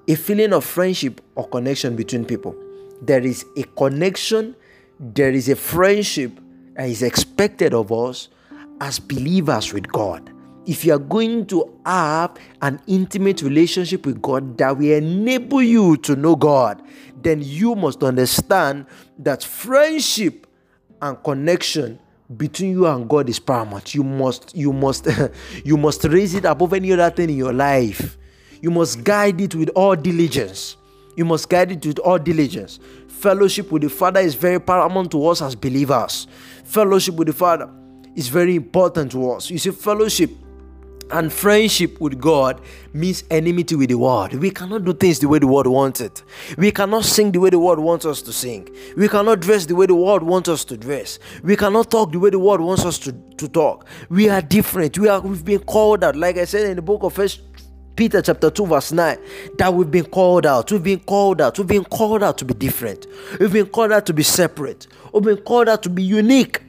a 0.08 0.16
feeling 0.16 0.54
of 0.54 0.66
friendship 0.66 1.22
or 1.36 1.48
connection 1.48 1.96
between 1.96 2.26
people. 2.26 2.56
There 3.02 3.22
is 3.22 3.46
a 3.58 3.64
connection, 3.64 4.56
there 5.00 5.32
is 5.32 5.50
a 5.50 5.56
friendship 5.56 6.32
is 6.78 7.04
expected 7.04 7.74
of 7.74 7.92
us 7.92 8.30
as 8.80 9.00
believers 9.00 9.74
with 9.74 9.88
God. 9.92 10.32
If 10.66 10.86
you 10.86 10.94
are 10.94 11.00
going 11.00 11.48
to 11.48 11.78
have 11.86 12.38
an 12.62 12.80
intimate 12.88 13.42
relationship 13.42 14.06
with 14.06 14.22
God 14.22 14.58
that 14.58 14.78
will 14.78 14.96
enable 14.96 15.62
you 15.62 15.98
to 15.98 16.16
know 16.16 16.36
God, 16.36 16.82
then 17.22 17.42
you 17.42 17.76
must 17.76 18.04
understand 18.04 18.86
that 19.20 19.44
friendship 19.44 20.48
and 21.02 21.22
connection 21.24 22.00
between 22.38 22.72
you 22.72 22.88
and 22.88 23.08
God 23.10 23.30
is 23.30 23.40
paramount. 23.40 23.94
You 23.94 24.04
must, 24.04 24.56
you 24.56 24.74
must, 24.74 25.08
you 25.64 25.78
must 25.78 26.04
raise 26.06 26.34
it 26.34 26.46
above 26.46 26.74
any 26.74 26.92
other 26.94 27.10
thing 27.10 27.30
in 27.30 27.38
your 27.38 27.54
life. 27.54 28.18
You 28.62 28.72
must 28.72 29.04
guide 29.04 29.42
it 29.42 29.56
with 29.56 29.70
all 29.70 29.96
diligence. 29.96 30.78
You 31.16 31.26
must 31.26 31.50
guide 31.50 31.72
it 31.72 31.86
with 31.86 32.00
all 32.00 32.18
diligence. 32.20 32.80
Fellowship 33.08 33.72
with 33.72 33.82
the 33.82 33.90
Father 33.90 34.20
is 34.20 34.36
very 34.36 34.60
paramount 34.60 35.12
to 35.12 35.28
us 35.28 35.42
as 35.42 35.56
believers. 35.56 36.28
Fellowship 36.64 37.16
with 37.16 37.28
the 37.28 37.34
Father 37.34 37.70
is 38.16 38.28
very 38.28 38.56
important 38.56 39.12
to 39.12 39.32
us. 39.32 39.50
You 39.50 39.58
see, 39.58 39.72
fellowship 39.72 40.32
and 41.12 41.32
friendship 41.32 42.00
with 42.00 42.20
God 42.20 42.62
means 42.94 43.24
enmity 43.30 43.76
with 43.76 43.90
the 43.90 43.98
world. 43.98 44.34
We 44.34 44.52
cannot 44.52 44.86
do 44.86 44.94
things 44.94 45.20
the 45.20 45.28
way 45.28 45.40
the 45.40 45.48
world 45.48 45.68
wants 45.68 46.02
it. 46.02 46.24
We 46.58 46.72
cannot 46.72 47.06
sing 47.06 47.32
the 47.32 47.40
way 47.40 47.50
the 47.50 47.60
world 47.60 47.80
wants 47.80 48.06
us 48.06 48.22
to 48.24 48.34
sing. 48.34 48.70
We 48.98 49.08
cannot 49.08 49.40
dress 49.42 49.66
the 49.66 49.76
way 49.76 49.86
the 49.86 49.96
world 49.96 50.24
wants 50.24 50.50
us 50.50 50.66
to 50.66 50.78
dress. 50.78 51.20
We 51.44 51.56
cannot 51.56 51.92
talk 51.92 52.12
the 52.12 52.20
way 52.20 52.30
the 52.30 52.40
world 52.40 52.62
wants 52.62 52.86
us 52.86 52.98
to, 53.00 53.14
to 53.38 53.48
talk. 53.48 53.88
We 54.10 54.30
are 54.30 54.42
different. 54.42 54.98
We 54.98 55.08
are 55.08 55.20
we've 55.22 55.46
been 55.46 55.60
called 55.60 56.04
out. 56.04 56.16
Like 56.16 56.38
I 56.38 56.46
said 56.46 56.68
in 56.68 56.76
the 56.76 56.82
book 56.82 57.04
of 57.04 57.14
First 57.14 57.42
Peter 57.96 58.22
chapter 58.22 58.50
2, 58.50 58.66
verse 58.66 58.92
9, 58.92 59.18
that 59.58 59.74
we've 59.74 59.92
been 59.92 60.06
called 60.06 60.46
out. 60.46 60.72
We've 60.72 60.82
been 60.82 61.00
called 61.02 61.42
out. 61.42 61.58
We've 61.58 61.68
been 61.68 61.84
called 61.84 62.24
out 62.24 62.38
to 62.40 62.46
be 62.46 62.54
different. 62.54 63.06
We've 63.40 63.52
been 63.52 63.68
called 63.68 63.92
out 63.92 64.06
to 64.08 64.14
be 64.14 64.24
separate. 64.24 64.88
We've 65.14 65.24
been 65.24 65.38
called 65.38 65.70
out 65.70 65.84
to 65.84 65.90
be 65.90 66.02
unique. 66.02 66.62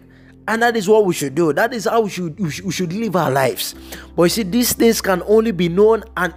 And 0.49 0.62
that 0.62 0.76
is 0.76 0.88
what 0.88 1.04
we 1.04 1.14
should 1.14 1.34
do. 1.34 1.52
That 1.52 1.72
is 1.72 1.84
how 1.84 2.00
we 2.02 2.11
should, 2.11 2.38
we 2.38 2.72
should, 2.72 2.92
live 2.92 3.16
our 3.16 3.30
lives. 3.30 3.75
But 4.16 4.25
you 4.25 4.28
see, 4.30 4.42
these 4.42 4.72
things 4.72 5.00
can 5.00 5.22
only 5.26 5.52
be 5.52 5.68
known 5.68 6.04
and, 6.16 6.34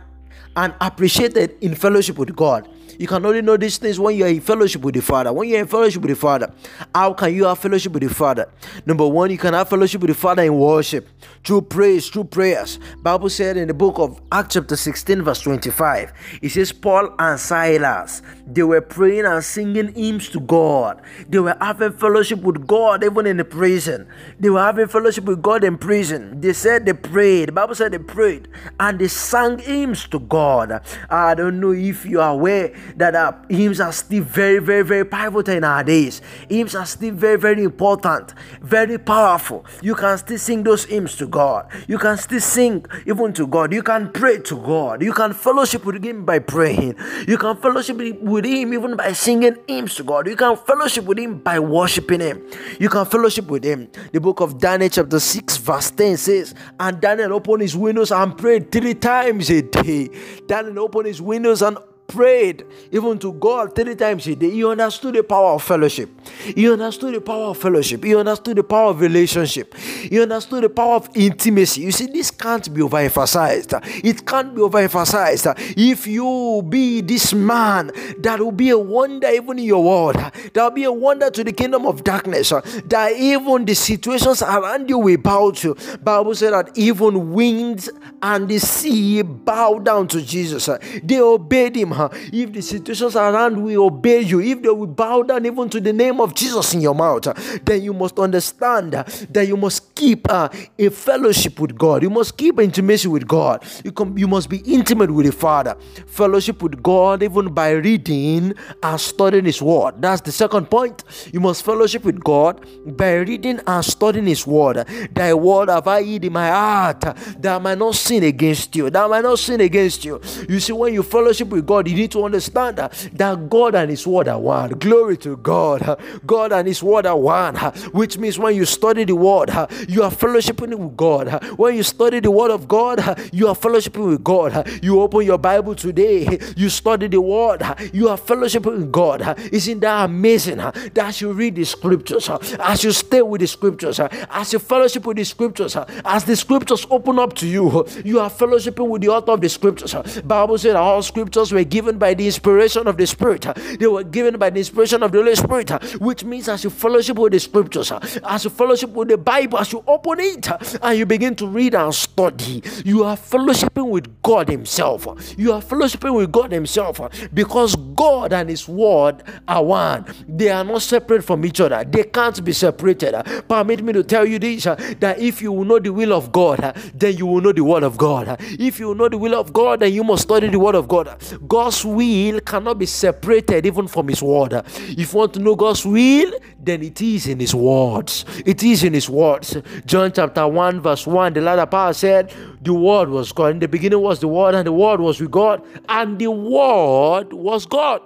and 0.56 0.74
appreciated 0.80 1.56
in 1.62 1.76
fellowship 1.76 2.18
with 2.18 2.36
God. 2.36 2.68
You 2.98 3.08
can 3.08 3.26
only 3.26 3.42
know 3.42 3.58
these 3.58 3.78
things 3.78 4.00
when 4.00 4.16
you 4.16 4.26
are 4.26 4.30
in 4.30 4.42
fellowship 4.42 4.82
with 4.82 4.96
the 4.96 5.02
Father. 5.02 5.34
When 5.34 5.50
you're 5.50 5.60
in 5.60 5.68
fellowship 5.68 6.02
with 6.02 6.12
the 6.12 6.16
Father, 6.16 6.52
how 6.94 7.14
can 7.14 7.34
you 7.34 7.46
have 7.46 7.60
fellowship 7.60 7.92
with 7.92 8.04
the 8.04 8.14
Father? 8.14 8.50
Number 8.86 9.06
one, 9.08 9.32
you 9.32 9.38
can 9.38 9.54
have 9.54 9.70
fellowship 9.70 10.02
with 10.02 10.10
the 10.10 10.16
Father 10.16 10.44
in 10.44 10.58
worship, 10.58 11.10
through 11.44 11.64
praise, 11.64 12.08
through 12.08 12.26
prayers. 12.26 12.80
Bible 13.02 13.30
said 13.30 13.58
in 13.58 13.68
the 13.68 13.74
book 13.74 14.00
of 14.00 14.22
Acts 14.32 14.54
chapter 14.54 14.76
16, 14.76 15.24
verse 15.24 15.42
25, 15.42 16.14
it 16.42 16.50
says, 16.50 16.72
Paul 16.72 17.14
and 17.20 17.40
Silas, 17.40 18.22
they 18.48 18.64
were 18.64 18.82
praying 18.82 19.26
and 19.26 19.44
singing 19.44 19.94
hymns 19.94 20.30
to 20.30 20.40
God. 20.40 21.02
They 21.28 21.40
were 21.40 21.58
having 21.60 21.94
fellowship 21.94 22.42
with 22.42 22.68
God 22.68 23.04
even 23.04 23.26
in 23.26 23.38
the 23.38 23.46
prison. 23.46 24.08
They 24.40 24.50
were 24.50 24.62
having 24.62 24.88
fellowship 24.88 25.24
with 25.24 25.42
God 25.42 25.64
in 25.64 25.78
prison. 25.78 26.42
They 26.42 26.54
said 26.54 26.86
they 26.86 26.94
prayed. 26.94 27.50
The 27.50 27.54
Bible 27.54 27.76
said 27.76 27.92
they 27.92 28.00
prayed 28.00 28.48
and 28.80 29.00
they 29.00 29.08
sang 29.08 29.60
hymns 29.60 30.08
to 30.10 30.20
God. 30.20 30.82
I 31.10 31.34
don't 31.34 31.60
know 31.60 31.72
if 31.72 32.06
you 32.06 32.22
are 32.22 32.32
aware 32.32 32.74
that 32.98 33.16
uh, 33.16 33.34
hymns 33.50 33.80
are 33.80 33.92
still 33.92 34.24
very, 34.24 34.60
very, 34.60 34.84
very 34.84 35.06
pivotal 35.06 35.56
in 35.56 35.64
our 35.64 35.84
days. 35.84 36.22
Hymns 36.50 36.76
are 36.76 36.86
still 36.86 37.14
very, 37.14 37.38
very 37.38 37.64
important, 37.64 38.34
very 38.62 38.98
powerful. 38.98 39.66
You 39.82 39.96
can 39.96 40.18
still 40.18 40.38
sing 40.38 40.64
those 40.64 40.86
hymns 40.86 41.16
to 41.18 41.28
God. 41.28 41.68
You 41.88 41.98
can 41.98 42.18
still 42.18 42.42
sing 42.42 42.86
even 43.06 43.34
to 43.34 43.48
God. 43.48 43.74
You 43.74 43.82
can 43.82 44.12
pray 44.12 44.40
to 44.40 44.56
God. 44.56 45.02
You 45.02 45.14
can 45.14 45.34
fellowship 45.34 45.86
with 45.86 46.04
Him 46.04 46.26
by 46.26 46.40
praying. 46.40 46.96
You 47.28 47.38
can 47.38 47.58
fellowship 47.58 47.98
with 47.98 48.35
Him 48.44 48.74
even 48.74 48.98
by 48.98 49.14
singing 49.14 49.56
hymns 49.68 49.96
to 49.96 50.04
God. 50.04 50.28
You 50.28 50.36
can 50.36 50.58
fellowship 50.58 51.06
with 51.06 51.20
Him 51.20 51.38
by 51.38 51.60
worshiping 51.60 52.20
Him. 52.20 52.42
You 52.80 52.90
can 52.90 53.06
fellowship 53.06 53.46
with 53.46 53.64
Him. 53.64 53.90
The 54.12 54.20
book 54.20 54.42
of 54.42 54.60
Daniel, 54.60 54.90
chapter 54.90 55.20
6, 55.20 55.58
verse 55.58 55.92
10 55.92 56.18
says, 56.18 56.56
And 56.80 57.00
Daniel 57.00 57.34
opened 57.34 57.62
his 57.62 57.78
windows 57.78 58.12
and 58.12 58.38
prayed 58.38 58.72
three 58.72 58.96
times 58.96 59.50
a 59.52 59.62
day. 59.62 60.10
Daniel 60.48 60.80
opened 60.80 61.06
his 61.06 61.22
windows 61.22 61.62
and 61.62 61.78
prayed 62.08 62.66
even 62.92 63.20
to 63.20 63.34
God 63.34 63.76
three 63.76 63.96
times 63.96 64.28
a 64.28 64.36
day, 64.36 64.50
he 64.50 64.66
understood 64.66 65.16
the 65.16 65.24
power 65.24 65.54
of 65.54 65.64
fellowship. 65.64 66.10
He 66.44 66.70
understood 66.70 67.16
the 67.16 67.22
power 67.22 67.46
of 67.50 67.58
fellowship. 67.58 68.04
He 68.04 68.16
understood 68.16 68.58
the 68.58 68.64
power 68.64 68.90
of 68.90 69.02
relationship. 69.02 69.76
He 69.76 70.22
understood 70.22 70.64
the 70.64 70.70
power 70.70 70.96
of 70.96 71.10
intimacy. 71.16 71.82
You 71.82 71.92
see, 71.92 72.08
this 72.08 72.32
can't 72.32 72.74
be 72.74 72.82
overemphasized. 72.82 74.04
It 74.04 74.26
can't 74.26 74.54
be 74.56 74.62
overemphasized. 74.62 75.54
If 75.78 76.08
you 76.08 76.64
be 76.68 77.02
this 77.02 77.34
man, 77.34 77.92
that 78.20 78.40
will 78.40 78.52
be 78.52 78.70
a 78.70 78.78
wonder 78.78 79.28
even 79.28 79.60
in 79.60 79.66
your 79.66 79.84
world. 79.84 80.16
That 80.16 80.64
will 80.64 80.72
be 80.72 80.84
a 80.84 80.92
wonder 80.92 81.30
to 81.30 81.44
the 81.44 81.54
kingdom 81.54 81.86
of 81.86 82.04
darkness. 82.04 82.52
Uh, 82.52 82.62
that 82.86 83.14
even 83.14 83.66
the 83.66 83.74
situations 83.76 84.42
around 84.42 84.90
you 84.90 84.98
will 84.98 85.18
bow 85.18 85.52
to. 85.52 85.76
Bible 86.04 86.36
said 86.36 86.54
that 86.54 86.78
even 86.78 87.34
winds 87.34 87.90
and 88.22 88.48
the 88.48 88.60
sea 88.60 89.22
bow 89.22 89.80
down 89.80 90.08
to 90.10 90.22
Jesus. 90.22 90.70
They 91.04 91.20
obeyed 91.20 91.76
him 91.76 91.92
if 92.34 92.52
the 92.54 92.62
situations 92.62 93.16
around 93.16 93.62
will 93.62 93.86
obey 93.86 94.22
you, 94.22 94.40
if 94.42 94.62
they 94.62 94.70
will 94.70 94.88
bow 94.88 95.24
down 95.24 95.46
even 95.46 95.70
to 95.70 95.80
the 95.80 95.94
name 95.94 96.20
of 96.22 96.34
Jesus 96.36 96.74
in 96.74 96.82
your 96.82 96.96
mouth, 96.96 97.24
then 97.64 97.82
you 97.82 97.94
must 97.94 98.20
understand 98.20 98.94
that 98.94 99.48
you 99.48 99.58
must 99.58 99.94
keep 99.96 100.30
uh, 100.30 100.50
a 100.78 100.90
fellowship 100.90 101.60
with 101.60 101.78
God. 101.78 102.04
You 102.04 102.10
must 102.10 102.38
keep 102.38 102.60
intimacy 102.60 103.08
with 103.08 103.28
God. 103.28 103.64
You, 103.84 103.92
com- 103.92 104.18
you 104.18 104.28
must 104.28 104.50
be 104.50 104.58
intimate 104.60 105.12
with 105.12 105.26
the 105.26 105.32
Father. 105.32 105.76
Fellowship 106.08 106.62
with 106.62 106.82
God, 106.82 107.24
even 107.24 107.54
by 107.54 107.72
reading 107.72 108.54
and 108.84 109.02
studying 109.02 109.46
His 109.46 109.62
Word. 109.62 110.02
That's 110.02 110.22
the 110.22 110.32
second 110.32 110.70
point. 110.70 111.04
You 111.32 111.40
must 111.40 111.64
fellowship 111.64 112.04
with 112.04 112.24
God 112.24 112.66
by 112.98 113.16
reading 113.16 113.60
and 113.66 113.86
studying 113.86 114.28
His 114.28 114.46
Word. 114.46 114.88
Thy 115.14 115.34
Word 115.34 115.70
have 115.70 115.88
I 115.88 116.04
hid 116.04 116.26
in 116.26 116.34
my 116.34 116.50
heart 116.50 117.02
that 117.02 117.56
I 117.56 117.60
might 117.60 117.78
not 117.78 117.96
sin 117.96 118.24
against 118.24 118.76
you. 118.76 118.90
That 118.90 119.06
I 119.06 119.08
might 119.08 119.24
not 119.24 119.40
sin 119.40 119.62
against 119.62 120.06
you. 120.06 120.22
You 120.50 120.60
see, 120.60 120.74
when 120.74 120.94
you 120.94 121.04
fellowship 121.04 121.50
with 121.50 121.66
God, 121.66 121.85
you 121.88 121.96
need 121.96 122.12
to 122.12 122.24
understand 122.24 122.80
uh, 122.80 122.90
that 123.14 123.50
God 123.50 123.76
and 123.76 123.90
His 123.90 124.06
Word 124.06 124.28
are 124.28 124.40
one. 124.40 124.72
Glory 124.72 125.18
to 125.18 125.38
God. 125.38 125.82
Uh, 125.84 125.96
God 126.26 126.52
and 126.52 126.68
His 126.68 126.82
Word 126.82 127.06
are 127.06 127.18
one, 127.18 127.56
uh, 127.58 127.72
which 127.92 128.18
means 128.18 128.40
when 128.40 128.56
you 128.56 128.66
study 128.66 129.04
the 129.04 129.16
Word, 129.16 129.50
you 129.88 130.04
are 130.04 130.12
fellowshipping 130.12 130.76
with 130.76 130.98
God. 130.98 131.44
When 131.58 131.76
you 131.76 131.84
study 131.84 132.20
the 132.20 132.32
Word 132.32 132.52
of 132.52 132.68
God, 132.68 133.00
you 133.32 133.48
are 133.48 133.56
fellowshipping 133.56 134.08
with 134.08 134.24
God. 134.24 134.68
You 134.84 135.02
open 135.02 135.26
your 135.26 135.38
Bible 135.38 135.76
today, 135.76 136.40
you 136.56 136.70
study 136.70 137.08
the 137.08 137.22
Word, 137.22 137.62
you 137.94 138.10
are 138.10 138.18
fellowshipping 138.18 138.78
with 138.78 138.92
God. 138.92 139.40
Isn't 139.52 139.80
that 139.82 140.06
amazing? 140.06 140.58
That 140.58 141.22
you 141.22 141.32
read 141.32 141.56
the 141.56 141.66
Scriptures, 141.66 142.30
as 142.60 142.84
you 142.84 142.92
stay 142.92 143.22
with 143.22 143.42
the 143.42 143.48
Scriptures, 143.48 144.00
as 144.00 144.54
you 144.54 144.60
fellowship 144.60 145.06
with 145.06 145.18
the 145.18 145.26
Scriptures, 145.26 145.76
as 146.06 146.24
the 146.26 146.36
Scriptures 146.36 146.86
open 146.90 147.20
up 147.20 147.34
to 147.34 147.48
you, 147.48 147.86
you 148.04 148.20
are 148.20 148.30
fellowshipping 148.30 148.88
with 148.88 149.02
the 149.02 149.10
author 149.10 149.34
of 149.34 149.42
the 149.42 149.50
Scriptures. 149.50 149.94
Bible 150.22 150.58
said 150.58 150.76
all 150.76 151.02
Scriptures 151.02 151.52
were 151.52 151.64
given 151.76 151.98
by 151.98 152.14
the 152.14 152.26
inspiration 152.26 152.88
of 152.88 152.96
the 152.96 153.06
Spirit. 153.06 153.46
They 153.78 153.86
were 153.86 154.06
given 154.06 154.38
by 154.40 154.50
the 154.50 154.60
inspiration 154.60 155.04
of 155.04 155.12
the 155.12 155.18
Holy 155.18 155.36
Spirit, 155.36 155.70
which 156.00 156.24
means 156.24 156.48
as 156.48 156.64
you 156.64 156.70
fellowship 156.70 157.20
with 157.20 157.34
the 157.34 157.40
Scriptures, 157.42 157.92
as 157.92 158.46
you 158.46 158.50
fellowship 158.50 158.92
with 158.92 159.10
the 159.10 159.18
Bible, 159.18 159.58
as 159.58 159.74
you 159.74 159.84
open 159.86 160.22
it 160.22 160.48
and 160.82 160.98
you 160.98 161.06
begin 161.06 161.36
to 161.36 161.46
read 161.46 161.76
and 161.76 161.94
study, 161.94 162.64
you 162.86 163.04
are 163.04 163.18
fellowshipping 163.18 163.90
with 163.90 164.22
God 164.22 164.48
Himself. 164.48 165.06
You 165.38 165.52
are 165.52 165.62
fellowshipping 165.62 166.16
with 166.16 166.32
God 166.32 166.54
Himself 166.54 167.02
because 167.34 167.76
God 167.76 168.32
and 168.32 168.50
His 168.50 168.70
Word 168.70 169.24
are 169.46 169.62
one. 169.66 170.06
They 170.30 170.48
are 170.52 170.64
not 170.64 170.82
separate 170.82 171.26
from 171.26 171.44
each 171.44 171.60
other. 171.60 171.84
They 171.84 172.06
can't 172.06 172.42
be 172.46 172.54
separated. 172.54 173.22
Permit 173.50 173.84
me 173.84 173.92
to 173.92 174.04
tell 174.04 174.26
you 174.26 174.40
this 174.40 174.64
that 174.64 175.18
if 175.20 175.42
you 175.42 175.54
know 175.66 175.80
the 175.80 175.90
will 175.92 176.14
of 176.14 176.32
God, 176.32 176.74
then 176.94 177.18
you 177.18 177.26
will 177.26 177.42
know 177.42 177.52
the 177.52 177.66
Word 177.66 177.84
of 177.84 177.98
God. 177.98 178.38
If 178.40 178.80
you 178.80 178.96
know 178.96 179.10
the 179.10 179.18
will 179.18 179.36
of 179.36 179.52
God, 179.52 179.82
then 179.82 179.92
you 179.92 180.06
must 180.06 180.24
study 180.24 180.48
the 180.48 180.58
Word 180.60 180.76
of 180.76 180.88
God. 180.88 181.22
God. 181.50 181.65
God's 181.66 181.84
will 181.84 182.40
cannot 182.42 182.78
be 182.78 182.86
separated 182.86 183.66
even 183.66 183.88
from 183.88 184.08
His 184.08 184.22
Word. 184.22 184.54
If 184.54 185.12
you 185.12 185.18
want 185.18 185.34
to 185.34 185.40
know 185.40 185.56
God's 185.56 185.84
will, 185.84 186.32
then 186.60 186.84
it 186.84 187.02
is 187.02 187.26
in 187.26 187.40
His 187.40 187.56
words. 187.56 188.24
It 188.46 188.62
is 188.62 188.84
in 188.84 188.94
His 188.94 189.10
words. 189.10 189.58
John 189.84 190.12
chapter 190.12 190.48
1, 190.48 190.80
verse 190.82 191.08
1, 191.08 191.34
the 191.34 191.42
latter 191.42 191.66
part 191.66 191.96
said, 191.96 192.32
The 192.62 192.72
Word 192.72 193.10
was 193.10 193.32
God. 193.32 193.54
In 193.54 193.60
the 193.60 193.68
beginning 193.68 194.00
was 194.00 194.20
the 194.20 194.28
Word, 194.28 194.54
and 194.54 194.68
the 194.68 194.72
Word 194.72 195.00
was 195.00 195.20
with 195.20 195.32
God, 195.32 195.64
and 195.90 196.20
the 196.20 196.30
Word 196.30 197.34
was 197.34 197.66
God. 197.66 198.02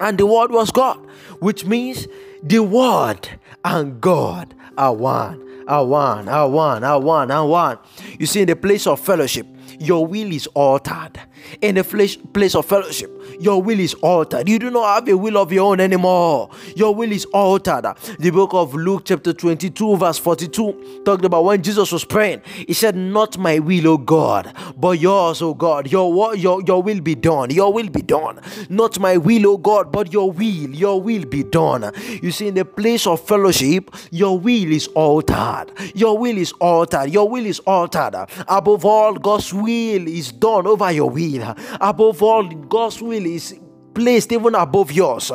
And 0.00 0.18
the 0.18 0.26
Word 0.26 0.50
was 0.50 0.72
God, 0.72 0.98
which 1.38 1.64
means 1.64 2.08
the 2.42 2.64
Word 2.64 3.28
and 3.64 4.00
God 4.00 4.56
are 4.76 4.92
one. 4.92 5.50
Are 5.68 5.86
one, 5.86 6.28
are 6.28 6.48
one, 6.48 6.82
are 6.82 7.00
one, 7.00 7.30
are 7.30 7.46
one. 7.46 7.78
You 8.18 8.26
see, 8.26 8.40
in 8.40 8.48
the 8.48 8.56
place 8.56 8.88
of 8.88 8.98
fellowship, 8.98 9.46
your 9.78 10.04
will 10.04 10.32
is 10.32 10.48
altered. 10.48 11.20
In 11.60 11.76
the 11.76 11.84
flesh, 11.84 12.18
place 12.32 12.54
of 12.54 12.66
fellowship, 12.66 13.10
your 13.40 13.62
will 13.62 13.80
is 13.80 13.94
altered. 13.94 14.48
You 14.48 14.58
do 14.58 14.70
not 14.70 14.94
have 14.94 15.08
a 15.08 15.16
will 15.16 15.38
of 15.38 15.52
your 15.52 15.72
own 15.72 15.80
anymore. 15.80 16.50
Your 16.76 16.94
will 16.94 17.12
is 17.12 17.24
altered. 17.26 17.94
The 18.18 18.30
book 18.30 18.50
of 18.54 18.74
Luke, 18.74 19.02
chapter 19.04 19.32
22, 19.32 19.96
verse 19.96 20.18
42, 20.18 21.02
talked 21.04 21.24
about 21.24 21.44
when 21.44 21.62
Jesus 21.62 21.92
was 21.92 22.04
praying. 22.04 22.42
He 22.66 22.72
said, 22.72 22.96
Not 22.96 23.38
my 23.38 23.58
will, 23.58 23.88
O 23.88 23.98
God, 23.98 24.54
but 24.76 24.98
yours, 24.98 25.42
O 25.42 25.54
God. 25.54 25.90
Your, 25.90 26.34
your, 26.36 26.62
your 26.62 26.82
will 26.82 27.00
be 27.00 27.14
done. 27.14 27.50
Your 27.50 27.72
will 27.72 27.88
be 27.88 28.02
done. 28.02 28.40
Not 28.68 28.98
my 28.98 29.16
will, 29.16 29.46
O 29.46 29.56
God, 29.56 29.92
but 29.92 30.12
your 30.12 30.30
will. 30.30 30.70
Your 30.70 31.00
will 31.00 31.24
be 31.24 31.42
done. 31.42 31.90
You 32.22 32.30
see, 32.30 32.48
in 32.48 32.54
the 32.54 32.64
place 32.64 33.06
of 33.06 33.20
fellowship, 33.26 33.90
your 34.10 34.38
will 34.38 34.72
is 34.72 34.88
altered. 34.88 35.66
Your 35.94 36.18
will 36.18 36.36
is 36.36 36.52
altered. 36.52 37.10
Your 37.10 37.28
will 37.28 37.46
is 37.46 37.58
altered. 37.60 38.14
Above 38.48 38.84
all, 38.84 39.14
God's 39.14 39.52
will 39.52 40.06
is 40.08 40.32
done 40.32 40.66
over 40.66 40.90
your 40.92 41.10
will. 41.10 41.31
Above 41.40 42.22
all, 42.22 42.48
God's 42.48 43.00
will 43.00 43.26
is 43.26 43.58
placed 43.94 44.32
even 44.32 44.54
above 44.54 44.92
yours. 44.92 45.30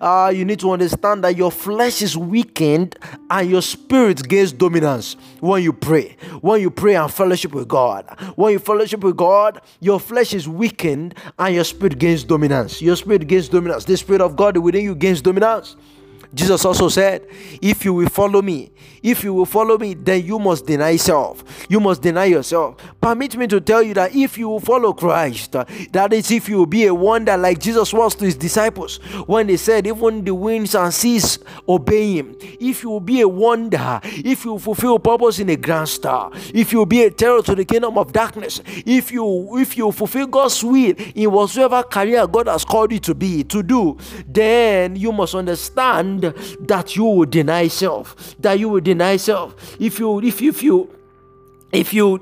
Uh, 0.00 0.32
you 0.34 0.44
need 0.44 0.60
to 0.60 0.70
understand 0.70 1.24
that 1.24 1.36
your 1.36 1.50
flesh 1.50 2.02
is 2.02 2.16
weakened 2.16 2.96
and 3.30 3.50
your 3.50 3.62
spirit 3.62 4.26
gains 4.28 4.52
dominance 4.52 5.16
when 5.40 5.62
you 5.62 5.72
pray. 5.72 6.16
When 6.40 6.60
you 6.60 6.70
pray 6.70 6.96
and 6.96 7.12
fellowship 7.12 7.52
with 7.52 7.68
God. 7.68 8.04
When 8.36 8.52
you 8.52 8.58
fellowship 8.58 9.00
with 9.00 9.16
God, 9.16 9.60
your 9.80 10.00
flesh 10.00 10.34
is 10.34 10.48
weakened 10.48 11.14
and 11.38 11.54
your 11.54 11.64
spirit 11.64 11.98
gains 11.98 12.24
dominance. 12.24 12.82
Your 12.82 12.96
spirit 12.96 13.26
gains 13.26 13.48
dominance. 13.48 13.84
The 13.84 13.96
spirit 13.96 14.20
of 14.20 14.36
God 14.36 14.56
within 14.58 14.84
you 14.84 14.94
gains 14.94 15.22
dominance. 15.22 15.76
Jesus 16.34 16.64
also 16.64 16.88
said, 16.88 17.26
If 17.62 17.84
you 17.84 17.94
will 17.94 18.08
follow 18.08 18.42
me, 18.42 18.72
if 19.02 19.22
you 19.22 19.34
will 19.34 19.46
follow 19.46 19.76
me, 19.76 19.94
then 19.94 20.24
you 20.24 20.38
must 20.38 20.66
deny 20.66 20.96
self. 20.96 21.44
You 21.68 21.78
must 21.78 22.00
deny 22.00 22.24
yourself. 22.24 22.76
Permit 23.00 23.36
me 23.36 23.46
to 23.48 23.60
tell 23.60 23.82
you 23.82 23.92
that 23.94 24.14
if 24.14 24.38
you 24.38 24.48
will 24.48 24.60
follow 24.60 24.94
Christ, 24.94 25.52
that 25.52 26.12
is, 26.12 26.30
if 26.30 26.48
you 26.48 26.56
will 26.56 26.66
be 26.66 26.86
a 26.86 26.94
wonder 26.94 27.36
like 27.36 27.60
Jesus 27.60 27.92
was 27.92 28.14
to 28.16 28.24
his 28.24 28.36
disciples, 28.36 28.96
when 29.26 29.46
they 29.46 29.58
said, 29.58 29.86
Even 29.86 30.24
the 30.24 30.34
winds 30.34 30.74
and 30.74 30.92
seas 30.92 31.38
obey 31.68 32.14
him. 32.16 32.34
If 32.40 32.82
you 32.82 32.90
will 32.90 33.00
be 33.00 33.20
a 33.20 33.28
wonder, 33.28 34.00
if 34.02 34.44
you 34.44 34.58
fulfill 34.58 34.98
purpose 34.98 35.38
in 35.38 35.50
a 35.50 35.56
grand 35.56 35.88
star, 35.88 36.30
if 36.54 36.72
you 36.72 36.78
will 36.78 36.86
be 36.86 37.04
a 37.04 37.10
terror 37.10 37.42
to 37.42 37.54
the 37.54 37.64
kingdom 37.64 37.98
of 37.98 38.12
darkness, 38.12 38.62
if 38.66 39.12
you 39.12 39.58
if 39.58 39.76
you 39.76 39.92
fulfill 39.92 40.26
God's 40.26 40.64
will 40.64 40.94
in 41.14 41.30
whatsoever 41.30 41.82
career 41.82 42.26
God 42.26 42.48
has 42.48 42.64
called 42.64 42.92
you 42.92 43.00
to 43.00 43.14
be, 43.14 43.44
to 43.44 43.62
do, 43.62 43.98
then 44.26 44.96
you 44.96 45.12
must 45.12 45.34
understand 45.34 46.23
that 46.60 46.96
you 46.96 47.04
will 47.04 47.26
deny 47.26 47.68
self 47.68 48.34
that 48.38 48.58
you 48.58 48.68
will 48.68 48.80
deny 48.80 49.16
self 49.16 49.54
if 49.80 49.98
you 49.98 50.20
if 50.20 50.40
you 50.40 50.50
if 50.50 50.62
you 50.62 50.90
if 51.72 51.92
you 51.92 52.20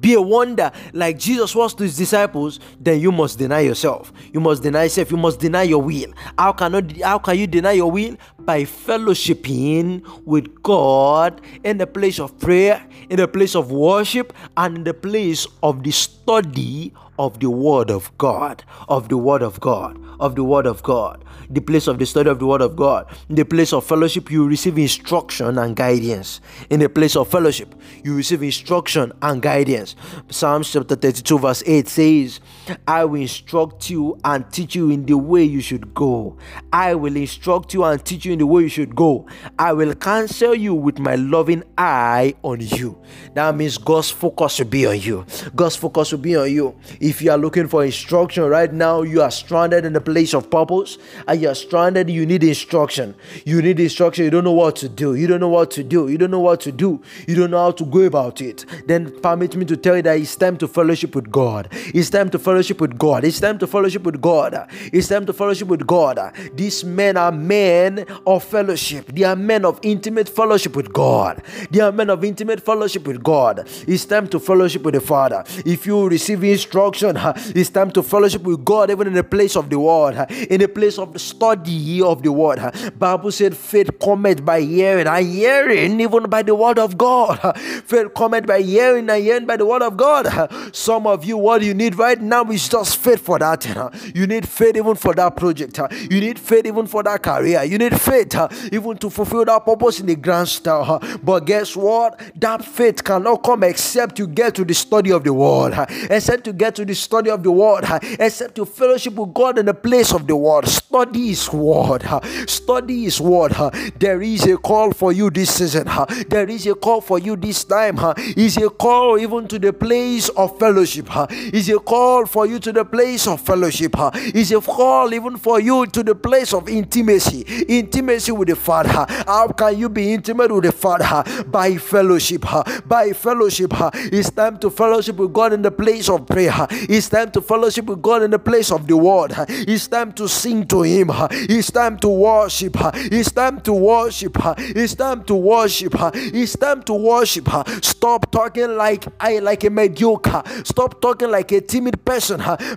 be 0.00 0.14
a 0.14 0.20
wonder 0.20 0.72
like 0.92 1.18
Jesus 1.18 1.54
was 1.54 1.74
to 1.74 1.82
his 1.82 1.96
disciples, 1.96 2.58
then 2.80 3.00
you 3.00 3.12
must 3.12 3.38
deny 3.38 3.60
yourself. 3.60 4.12
You 4.32 4.40
must 4.40 4.62
deny 4.62 4.84
yourself. 4.84 5.10
You 5.10 5.16
must 5.18 5.40
deny 5.40 5.64
your 5.64 5.82
will. 5.82 6.12
How 6.38 6.52
cannot 6.52 6.96
how 7.02 7.18
can 7.18 7.38
you 7.38 7.46
deny 7.46 7.72
your 7.72 7.90
will? 7.90 8.16
By 8.38 8.62
fellowshipping 8.62 10.24
with 10.24 10.62
God 10.62 11.40
in 11.64 11.78
the 11.78 11.86
place 11.86 12.18
of 12.18 12.38
prayer, 12.38 12.82
in 13.10 13.16
the 13.16 13.28
place 13.28 13.54
of 13.54 13.70
worship, 13.70 14.32
and 14.56 14.78
in 14.78 14.84
the 14.84 14.94
place 14.94 15.46
of 15.62 15.82
the 15.82 15.90
study 15.90 16.92
of 17.20 17.38
the 17.38 17.50
Word 17.50 17.90
of 17.90 18.16
God, 18.16 18.64
of 18.88 19.10
the 19.10 19.18
Word 19.18 19.42
of 19.42 19.60
God, 19.60 20.00
of 20.18 20.36
the 20.36 20.42
Word 20.42 20.66
of 20.66 20.82
God, 20.82 21.22
the 21.50 21.60
place 21.60 21.86
of 21.86 21.98
the 21.98 22.06
study 22.06 22.30
of 22.30 22.38
the 22.38 22.46
Word 22.46 22.62
of 22.62 22.74
God, 22.74 23.06
the 23.28 23.44
place 23.44 23.74
of 23.74 23.84
fellowship, 23.84 24.30
you 24.30 24.48
receive 24.48 24.78
instruction 24.78 25.58
and 25.58 25.76
guidance. 25.76 26.40
In 26.70 26.80
the 26.80 26.88
place 26.88 27.16
of 27.16 27.28
fellowship, 27.28 27.74
you 28.02 28.16
receive 28.16 28.42
instruction 28.42 29.12
and 29.20 29.42
guidance. 29.42 29.96
Psalms 30.30 30.72
chapter 30.72 30.96
32, 30.96 31.38
verse 31.38 31.62
8 31.66 31.88
says, 31.88 32.40
I 32.86 33.04
will 33.04 33.20
instruct 33.20 33.90
you 33.90 34.18
and 34.24 34.50
teach 34.52 34.74
you 34.74 34.90
in 34.90 35.06
the 35.06 35.16
way 35.16 35.44
you 35.44 35.60
should 35.60 35.94
go. 35.94 36.36
I 36.72 36.94
will 36.94 37.16
instruct 37.16 37.74
you 37.74 37.84
and 37.84 38.04
teach 38.04 38.24
you 38.24 38.32
in 38.32 38.38
the 38.38 38.46
way 38.46 38.62
you 38.62 38.68
should 38.68 38.94
go. 38.94 39.26
I 39.58 39.72
will 39.72 39.94
counsel 39.94 40.54
you 40.54 40.74
with 40.74 40.98
my 40.98 41.16
loving 41.16 41.64
eye 41.76 42.34
on 42.42 42.60
you. 42.60 43.00
That 43.34 43.56
means 43.56 43.78
God's 43.78 44.10
focus 44.10 44.58
will 44.58 44.66
be 44.66 44.86
on 44.86 45.00
you. 45.00 45.26
God's 45.54 45.76
focus 45.76 46.12
will 46.12 46.18
be 46.18 46.36
on 46.36 46.50
you. 46.50 46.76
If 47.00 47.22
you 47.22 47.30
are 47.30 47.38
looking 47.38 47.68
for 47.68 47.84
instruction 47.84 48.44
right 48.44 48.72
now, 48.72 49.02
you 49.02 49.22
are 49.22 49.30
stranded 49.30 49.84
in 49.84 49.92
the 49.92 50.00
place 50.00 50.34
of 50.34 50.50
purpose 50.50 50.98
and 51.26 51.40
you 51.40 51.48
are 51.48 51.54
stranded, 51.54 52.10
you 52.10 52.26
need 52.26 52.44
instruction. 52.44 53.14
You 53.44 53.62
need 53.62 53.80
instruction. 53.80 54.24
You 54.24 54.30
don't 54.30 54.44
know 54.44 54.52
what 54.52 54.76
to 54.76 54.88
do. 54.88 55.14
You 55.14 55.26
don't 55.26 55.40
know 55.40 55.48
what 55.48 55.70
to 55.72 55.82
do. 55.82 56.08
You 56.08 56.18
don't 56.18 56.30
know 56.30 56.40
what 56.40 56.60
to 56.62 56.72
do. 56.72 57.02
You 57.26 57.34
don't 57.34 57.50
know 57.50 57.58
how 57.58 57.70
to 57.72 57.84
go 57.84 58.00
about 58.00 58.40
it. 58.40 58.64
Then 58.86 59.10
permit 59.20 59.56
me 59.56 59.64
to 59.66 59.76
tell 59.76 59.96
you 59.96 60.02
that 60.02 60.18
it's 60.18 60.36
time 60.36 60.56
to 60.58 60.68
fellowship 60.68 61.14
with 61.14 61.30
God. 61.30 61.68
It's 61.72 62.10
time 62.10 62.30
to 62.30 62.38
fellowship 62.50 62.80
with 62.80 62.98
God. 62.98 63.22
It's 63.22 63.38
time 63.38 63.58
to 63.58 63.66
fellowship 63.68 64.02
with 64.02 64.20
God. 64.20 64.66
It's 64.92 65.06
time 65.06 65.24
to 65.26 65.32
fellowship 65.32 65.68
with 65.68 65.86
God. 65.86 66.18
These 66.52 66.82
men 66.82 67.16
are 67.16 67.30
men 67.30 68.04
of 68.26 68.42
fellowship. 68.42 69.06
They 69.06 69.22
are 69.22 69.36
men 69.36 69.64
of 69.64 69.78
intimate 69.82 70.28
fellowship 70.28 70.74
with 70.74 70.92
God. 70.92 71.44
They 71.70 71.78
are 71.78 71.92
men 71.92 72.10
of 72.10 72.24
intimate 72.24 72.60
fellowship 72.60 73.06
with 73.06 73.22
God. 73.22 73.68
It's 73.86 74.04
time 74.04 74.26
to 74.28 74.40
fellowship 74.40 74.82
with 74.82 74.94
the 74.94 75.00
Father. 75.00 75.44
If 75.64 75.86
you 75.86 76.08
receive 76.08 76.42
instruction, 76.42 77.16
it's 77.54 77.70
time 77.70 77.92
to 77.92 78.02
fellowship 78.02 78.42
with 78.42 78.64
God, 78.64 78.90
even 78.90 79.06
in 79.06 79.12
the 79.12 79.22
place 79.22 79.54
of 79.54 79.70
the 79.70 79.78
word, 79.78 80.26
in 80.50 80.60
the 80.60 80.68
place 80.68 80.98
of 80.98 81.12
the 81.12 81.20
study 81.20 82.02
of 82.02 82.24
the 82.24 82.32
word. 82.32 82.58
Bible 82.98 83.30
said, 83.30 83.56
faith 83.56 83.96
cometh 84.00 84.44
by 84.44 84.60
hearing, 84.62 85.06
and 85.06 85.26
hearing 85.26 86.00
even 86.00 86.24
by 86.24 86.42
the 86.42 86.56
word 86.56 86.80
of 86.80 86.98
God. 86.98 87.38
Faith 87.86 88.12
cometh 88.14 88.44
by 88.44 88.60
hearing, 88.60 89.08
and 89.08 89.22
hearing 89.22 89.46
by 89.46 89.56
the 89.56 89.66
word 89.66 89.82
of 89.82 89.96
God. 89.96 90.26
Some 90.74 91.06
of 91.06 91.24
you, 91.24 91.36
what 91.36 91.62
you 91.62 91.74
need 91.74 91.94
right 91.94 92.20
now 92.20 92.39
is 92.50 92.68
just 92.68 92.96
faith 92.98 93.20
for 93.20 93.38
that. 93.38 93.66
You 94.14 94.26
need 94.26 94.48
faith 94.48 94.76
even 94.76 94.94
for 94.94 95.14
that 95.14 95.36
project. 95.36 95.78
You 96.10 96.20
need 96.20 96.38
faith 96.38 96.66
even 96.66 96.86
for 96.86 97.02
that 97.02 97.22
career. 97.22 97.64
You 97.64 97.78
need 97.78 98.00
faith 98.00 98.34
even 98.72 98.96
to 98.98 99.10
fulfill 99.10 99.44
that 99.44 99.64
purpose 99.64 100.00
in 100.00 100.06
the 100.06 100.16
grand 100.16 100.48
style. 100.48 101.00
But 101.22 101.46
guess 101.46 101.76
what? 101.76 102.20
That 102.36 102.64
faith 102.64 103.02
cannot 103.02 103.42
come 103.42 103.64
except 103.64 104.18
you 104.18 104.26
get 104.26 104.54
to 104.54 104.64
the 104.64 104.74
study 104.74 105.10
of 105.10 105.24
the 105.24 105.32
word, 105.32 105.74
except 106.10 106.46
you 106.46 106.52
get 106.52 106.74
to 106.76 106.84
the 106.84 106.94
study 106.94 107.30
of 107.30 107.42
the 107.42 107.50
word, 107.50 107.84
except 108.18 108.54
to 108.54 108.64
fellowship 108.64 109.14
with 109.14 109.34
God 109.34 109.58
in 109.58 109.66
the 109.66 109.74
place 109.74 110.12
of 110.12 110.26
the 110.26 110.36
word. 110.36 110.68
Study 110.68 111.28
His 111.28 111.52
word. 111.52 112.04
Study 112.46 113.04
His 113.04 113.20
word. 113.20 113.52
There 113.98 114.22
is 114.22 114.46
a 114.46 114.56
call 114.56 114.92
for 114.92 115.12
you 115.12 115.30
this 115.30 115.54
season. 115.54 115.88
There 116.28 116.48
is 116.48 116.66
a 116.66 116.74
call 116.74 117.00
for 117.00 117.18
you 117.18 117.36
this 117.36 117.64
time. 117.64 117.98
Is 118.36 118.56
a 118.56 118.70
call 118.70 119.18
even 119.18 119.48
to 119.48 119.58
the 119.58 119.72
place 119.72 120.28
of 120.30 120.58
fellowship. 120.58 121.08
Is 121.30 121.68
a 121.68 121.78
call 121.78 122.26
for 122.30 122.46
you 122.46 122.60
to 122.60 122.72
the 122.72 122.84
place 122.84 123.26
of 123.26 123.40
fellowship. 123.40 123.94
Is 124.34 124.52
a 124.52 124.60
call 124.60 125.12
even 125.12 125.36
for 125.36 125.60
you 125.60 125.86
to 125.86 126.02
the 126.02 126.14
place 126.14 126.54
of 126.54 126.68
intimacy. 126.68 127.40
Intimacy 127.68 128.30
with 128.30 128.48
the 128.48 128.56
Father. 128.56 129.04
How 129.26 129.48
can 129.48 129.76
you 129.76 129.88
be 129.88 130.12
intimate 130.12 130.52
with 130.52 130.64
the 130.64 130.72
Father? 130.72 131.24
By 131.44 131.76
fellowship. 131.76 132.44
By 132.86 133.12
fellowship. 133.12 133.72
It's 133.94 134.30
time 134.30 134.58
to 134.58 134.70
fellowship 134.70 135.16
with 135.16 135.32
God 135.32 135.52
in 135.52 135.62
the 135.62 135.72
place 135.72 136.08
of 136.08 136.26
prayer. 136.28 136.54
It's 136.70 137.08
time 137.08 137.32
to 137.32 137.40
fellowship 137.40 137.86
with 137.86 138.00
God 138.00 138.22
in 138.22 138.30
the 138.30 138.38
place 138.38 138.70
of 138.70 138.86
the 138.86 138.96
word. 138.96 139.34
It's 139.48 139.88
time 139.88 140.12
to 140.12 140.28
sing 140.28 140.66
to 140.68 140.82
Him. 140.82 141.10
It's 141.10 141.70
time 141.72 141.98
to 141.98 142.08
worship. 142.08 142.76
It's 142.94 143.32
time 143.32 143.60
to 143.62 143.72
worship. 143.72 144.36
It's 144.58 144.94
time 144.94 145.24
to 145.24 145.34
worship. 145.34 145.94
It's 146.14 146.56
time 146.56 146.82
to 146.84 146.94
worship. 146.94 147.48
Stop 147.82 148.30
talking 148.30 148.76
like 148.76 149.04
I 149.18 149.40
like 149.40 149.64
a 149.64 149.70
mediocre. 149.70 150.42
Stop 150.64 151.00
talking 151.00 151.30
like 151.30 151.50
a 151.52 151.60
timid 151.60 152.04
person. 152.04 152.19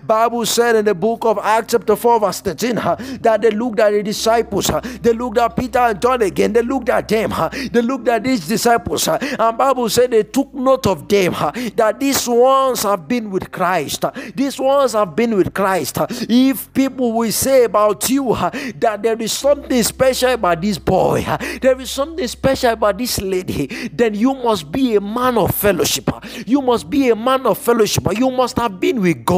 Bible 0.06 0.46
said 0.46 0.76
in 0.78 0.86
the 0.86 0.96
book 0.96 1.26
of 1.26 1.38
Acts 1.40 1.72
chapter 1.72 1.96
4 1.96 2.20
verse 2.20 2.42
13 2.42 2.76
that 3.22 3.40
they 3.42 3.52
looked 3.52 3.80
at 3.80 3.92
the 3.92 4.04
disciples. 4.04 4.72
They 5.02 5.14
looked 5.14 5.38
at 5.38 5.56
Peter 5.56 5.80
and 5.80 6.02
John 6.02 6.22
again. 6.22 6.54
They 6.54 6.62
looked 6.62 6.90
at 6.90 7.08
them. 7.08 7.34
They 7.72 7.82
looked 7.82 8.08
at 8.08 8.24
these 8.24 8.48
disciples. 8.48 9.08
And 9.08 9.58
Bible 9.58 9.90
said 9.90 10.12
they 10.12 10.24
took 10.24 10.53
note 10.53 10.88
of 10.88 11.08
them 11.08 11.34
that 11.75 11.98
these 12.00 12.27
ones 12.27 12.84
have 12.84 13.08
been 13.08 13.29
with 13.32 13.51
Christ. 13.51 14.06
These 14.36 14.60
ones 14.60 14.94
have 14.94 15.16
been 15.16 15.36
with 15.36 15.53
Christ. 15.53 15.98
If 16.10 16.74
people 16.74 17.12
will 17.14 17.32
say 17.32 17.66
about 17.66 18.10
you 18.10 18.34
that 18.34 19.00
there 19.01 19.22
is 19.22 19.32
something 19.32 19.82
special 19.84 20.32
about 20.32 20.62
this 20.62 20.77
boy, 20.77 21.25
there 21.62 21.79
is 21.79 21.90
something 21.90 22.27
special 22.27 22.72
about 22.72 22.98
this 22.98 23.20
lady, 23.22 23.90
then 23.90 24.14
you 24.14 24.34
must 24.34 24.72
be 24.72 24.96
a 24.96 25.01
man 25.01 25.38
of 25.38 25.53
fellowship. 25.56 26.10
You 26.46 26.62
must 26.62 26.90
be 26.90 27.10
a 27.10 27.16
man 27.16 27.46
of 27.46 27.58
fellowship. 27.58 28.06
You 28.18 28.32
must 28.32 28.58
have 28.58 28.79
been 28.79 29.01
with 29.01 29.25
God. 29.25 29.32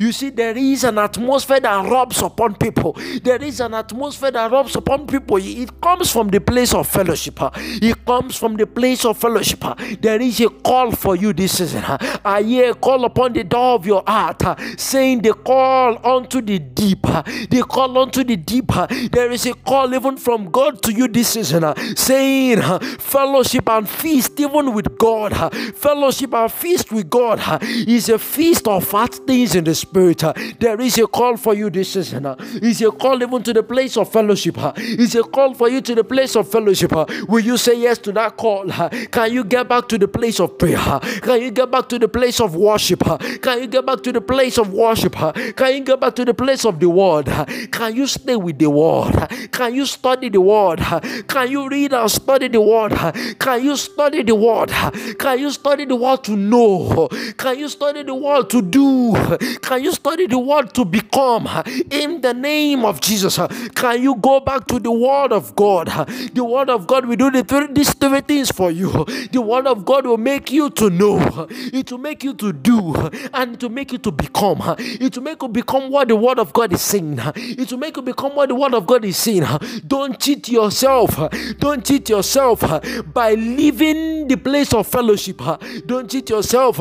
You 0.00 0.12
see, 0.12 0.30
there 0.30 0.56
is 0.56 0.84
an 0.84 0.98
atmosphere 0.98 1.60
that 1.60 1.90
rubs 1.90 2.22
upon 2.22 2.54
people. 2.54 2.96
There 3.22 3.42
is 3.42 3.60
an 3.60 3.74
atmosphere 3.74 4.30
that 4.30 4.50
rubs 4.50 4.76
upon 4.76 5.06
people. 5.06 5.38
It 5.38 5.80
comes 5.80 6.10
from 6.12 6.28
the 6.28 6.40
place 6.40 6.72
of 6.72 6.86
fellowship. 6.88 7.38
It 7.54 8.04
comes 8.04 8.36
from 8.36 8.56
the 8.56 8.66
place 8.66 9.04
of 9.04 9.18
fellowship. 9.18 9.64
There 10.00 10.20
is 10.20 10.40
a 10.40 10.48
call 10.48 10.92
for 10.92 11.16
you 11.16 11.32
this 11.32 11.58
season. 11.58 11.82
I 12.24 12.42
hear 12.42 12.70
a 12.70 12.74
call 12.74 13.04
upon 13.04 13.32
the 13.32 13.44
door 13.44 13.74
of 13.74 13.86
your 13.86 14.02
heart, 14.06 14.42
saying 14.78 15.22
the 15.22 15.34
call 15.34 15.98
unto 16.06 16.40
the 16.40 16.58
deep. 16.58 17.02
The 17.02 17.64
call 17.68 17.98
unto 17.98 18.22
the 18.24 18.36
deep. 18.36 18.70
There 19.10 19.30
is 19.32 19.46
a 19.46 19.54
call 19.54 19.92
even 19.94 20.16
from 20.16 20.50
God 20.50 20.82
to 20.84 20.92
you 20.92 21.08
this 21.08 21.28
season, 21.28 21.64
saying 21.96 22.60
fellowship 22.98 23.68
and 23.68 23.88
feast 23.88 24.38
even 24.38 24.72
with 24.74 24.96
God. 24.98 25.32
Fellowship 25.74 26.34
and 26.34 26.52
feast 26.52 26.92
with 26.92 27.10
God 27.10 27.40
is 27.62 28.08
a 28.08 28.18
feast 28.18 28.68
of 28.68 28.86
fat 28.86 29.23
things 29.26 29.54
in 29.54 29.64
the 29.64 29.74
spirit. 29.74 30.22
There 30.58 30.80
is 30.80 30.98
a 30.98 31.06
call 31.06 31.36
for 31.36 31.54
you 31.54 31.70
this 31.70 31.92
season. 31.92 32.26
It's 32.38 32.80
a 32.80 32.90
call 32.90 33.22
even 33.22 33.42
to 33.42 33.52
the 33.52 33.62
place 33.62 33.96
of 33.96 34.10
fellowship. 34.10 34.56
It's 34.76 35.14
a 35.14 35.22
call 35.22 35.54
for 35.54 35.68
you 35.68 35.80
to 35.80 35.94
the 35.94 36.04
place 36.04 36.36
of 36.36 36.48
fellowship. 36.50 36.92
Will 37.28 37.40
you 37.40 37.56
say 37.56 37.80
yes 37.80 37.98
to 37.98 38.12
that 38.12 38.36
call? 38.36 38.66
Can 39.10 39.32
you 39.32 39.44
get 39.44 39.68
back 39.68 39.88
to 39.88 39.98
the 39.98 40.08
place 40.08 40.40
of 40.40 40.58
prayer? 40.58 40.78
Can 41.22 41.42
you 41.42 41.50
get 41.50 41.70
back 41.70 41.88
to 41.88 41.98
the 41.98 42.08
place 42.08 42.40
of 42.40 42.54
worship? 42.54 43.00
Can 43.42 43.60
you 43.60 43.66
get 43.66 43.86
back 43.86 44.02
to 44.02 44.12
the 44.12 44.20
place 44.20 44.58
of 44.58 44.72
worship? 44.72 45.14
Can 45.14 45.74
you 45.74 45.80
get 45.80 46.00
back 46.00 46.14
to 46.16 46.24
the 46.24 46.34
place 46.34 46.64
of 46.64 46.80
the 46.80 46.88
word? 46.88 47.26
Can 47.72 47.94
you 47.96 48.06
stay 48.06 48.36
with 48.36 48.58
the 48.58 48.70
word? 48.70 49.28
Can 49.52 49.74
you 49.74 49.86
study 49.86 50.28
the 50.28 50.40
word? 50.40 50.80
Can 51.28 51.50
you 51.50 51.68
read 51.68 51.92
and 51.92 52.10
study 52.10 52.48
the 52.48 52.60
word? 52.60 52.92
Can 53.38 53.64
you 53.64 53.76
study 53.76 54.22
the 54.22 54.34
word? 54.34 54.70
Can 55.18 55.38
you 55.38 55.50
study 55.50 55.84
the 55.84 55.96
word 55.96 56.24
to 56.24 56.36
know? 56.36 57.08
Can 57.36 57.58
you 57.58 57.68
study 57.68 58.02
the 58.02 58.14
word 58.14 58.50
to 58.50 58.62
do? 58.62 59.13
Can 59.62 59.84
you 59.84 59.92
study 59.92 60.26
the 60.26 60.38
word 60.38 60.74
to 60.74 60.84
become? 60.84 61.48
In 61.90 62.20
the 62.20 62.34
name 62.34 62.84
of 62.84 63.00
Jesus, 63.00 63.38
can 63.74 64.02
you 64.02 64.14
go 64.16 64.40
back 64.40 64.66
to 64.66 64.78
the 64.78 64.90
word 64.90 65.32
of 65.32 65.54
God? 65.54 65.88
The 66.32 66.44
word 66.44 66.70
of 66.70 66.86
God 66.86 67.06
will 67.06 67.16
do 67.16 67.30
the 67.30 67.44
three, 67.44 67.68
these 67.72 67.92
three 67.94 68.20
things 68.20 68.50
for 68.50 68.70
you. 68.70 68.90
The 69.34 69.40
word 69.40 69.66
of 69.66 69.84
God 69.84 70.06
will 70.06 70.18
make 70.18 70.50
you 70.50 70.70
to 70.70 70.90
know. 70.90 71.46
It 71.50 71.90
will 71.90 71.98
make 71.98 72.22
you 72.22 72.34
to 72.34 72.52
do 72.52 72.94
and 73.32 73.58
to 73.60 73.68
make 73.68 73.92
you 73.92 73.98
to 73.98 74.12
become. 74.12 74.62
It 74.78 75.16
will 75.16 75.24
make 75.24 75.42
you 75.42 75.48
become 75.48 75.90
what 75.90 76.08
the 76.08 76.16
word 76.16 76.38
of 76.38 76.52
God 76.52 76.72
is 76.72 76.82
saying. 76.82 77.18
It 77.36 77.70
will 77.70 77.78
make 77.78 77.96
you 77.96 78.02
become 78.02 78.34
what 78.34 78.48
the 78.48 78.54
word 78.54 78.74
of 78.74 78.86
God 78.86 79.04
is 79.04 79.16
saying. 79.16 79.44
Don't 79.86 80.18
cheat 80.20 80.48
yourself. 80.48 81.18
Don't 81.58 81.84
cheat 81.84 82.08
yourself 82.08 82.60
by 83.12 83.34
leaving 83.34 84.28
the 84.28 84.36
place 84.36 84.72
of 84.72 84.86
fellowship. 84.86 85.40
Don't 85.86 86.10
cheat 86.10 86.30
yourself 86.30 86.80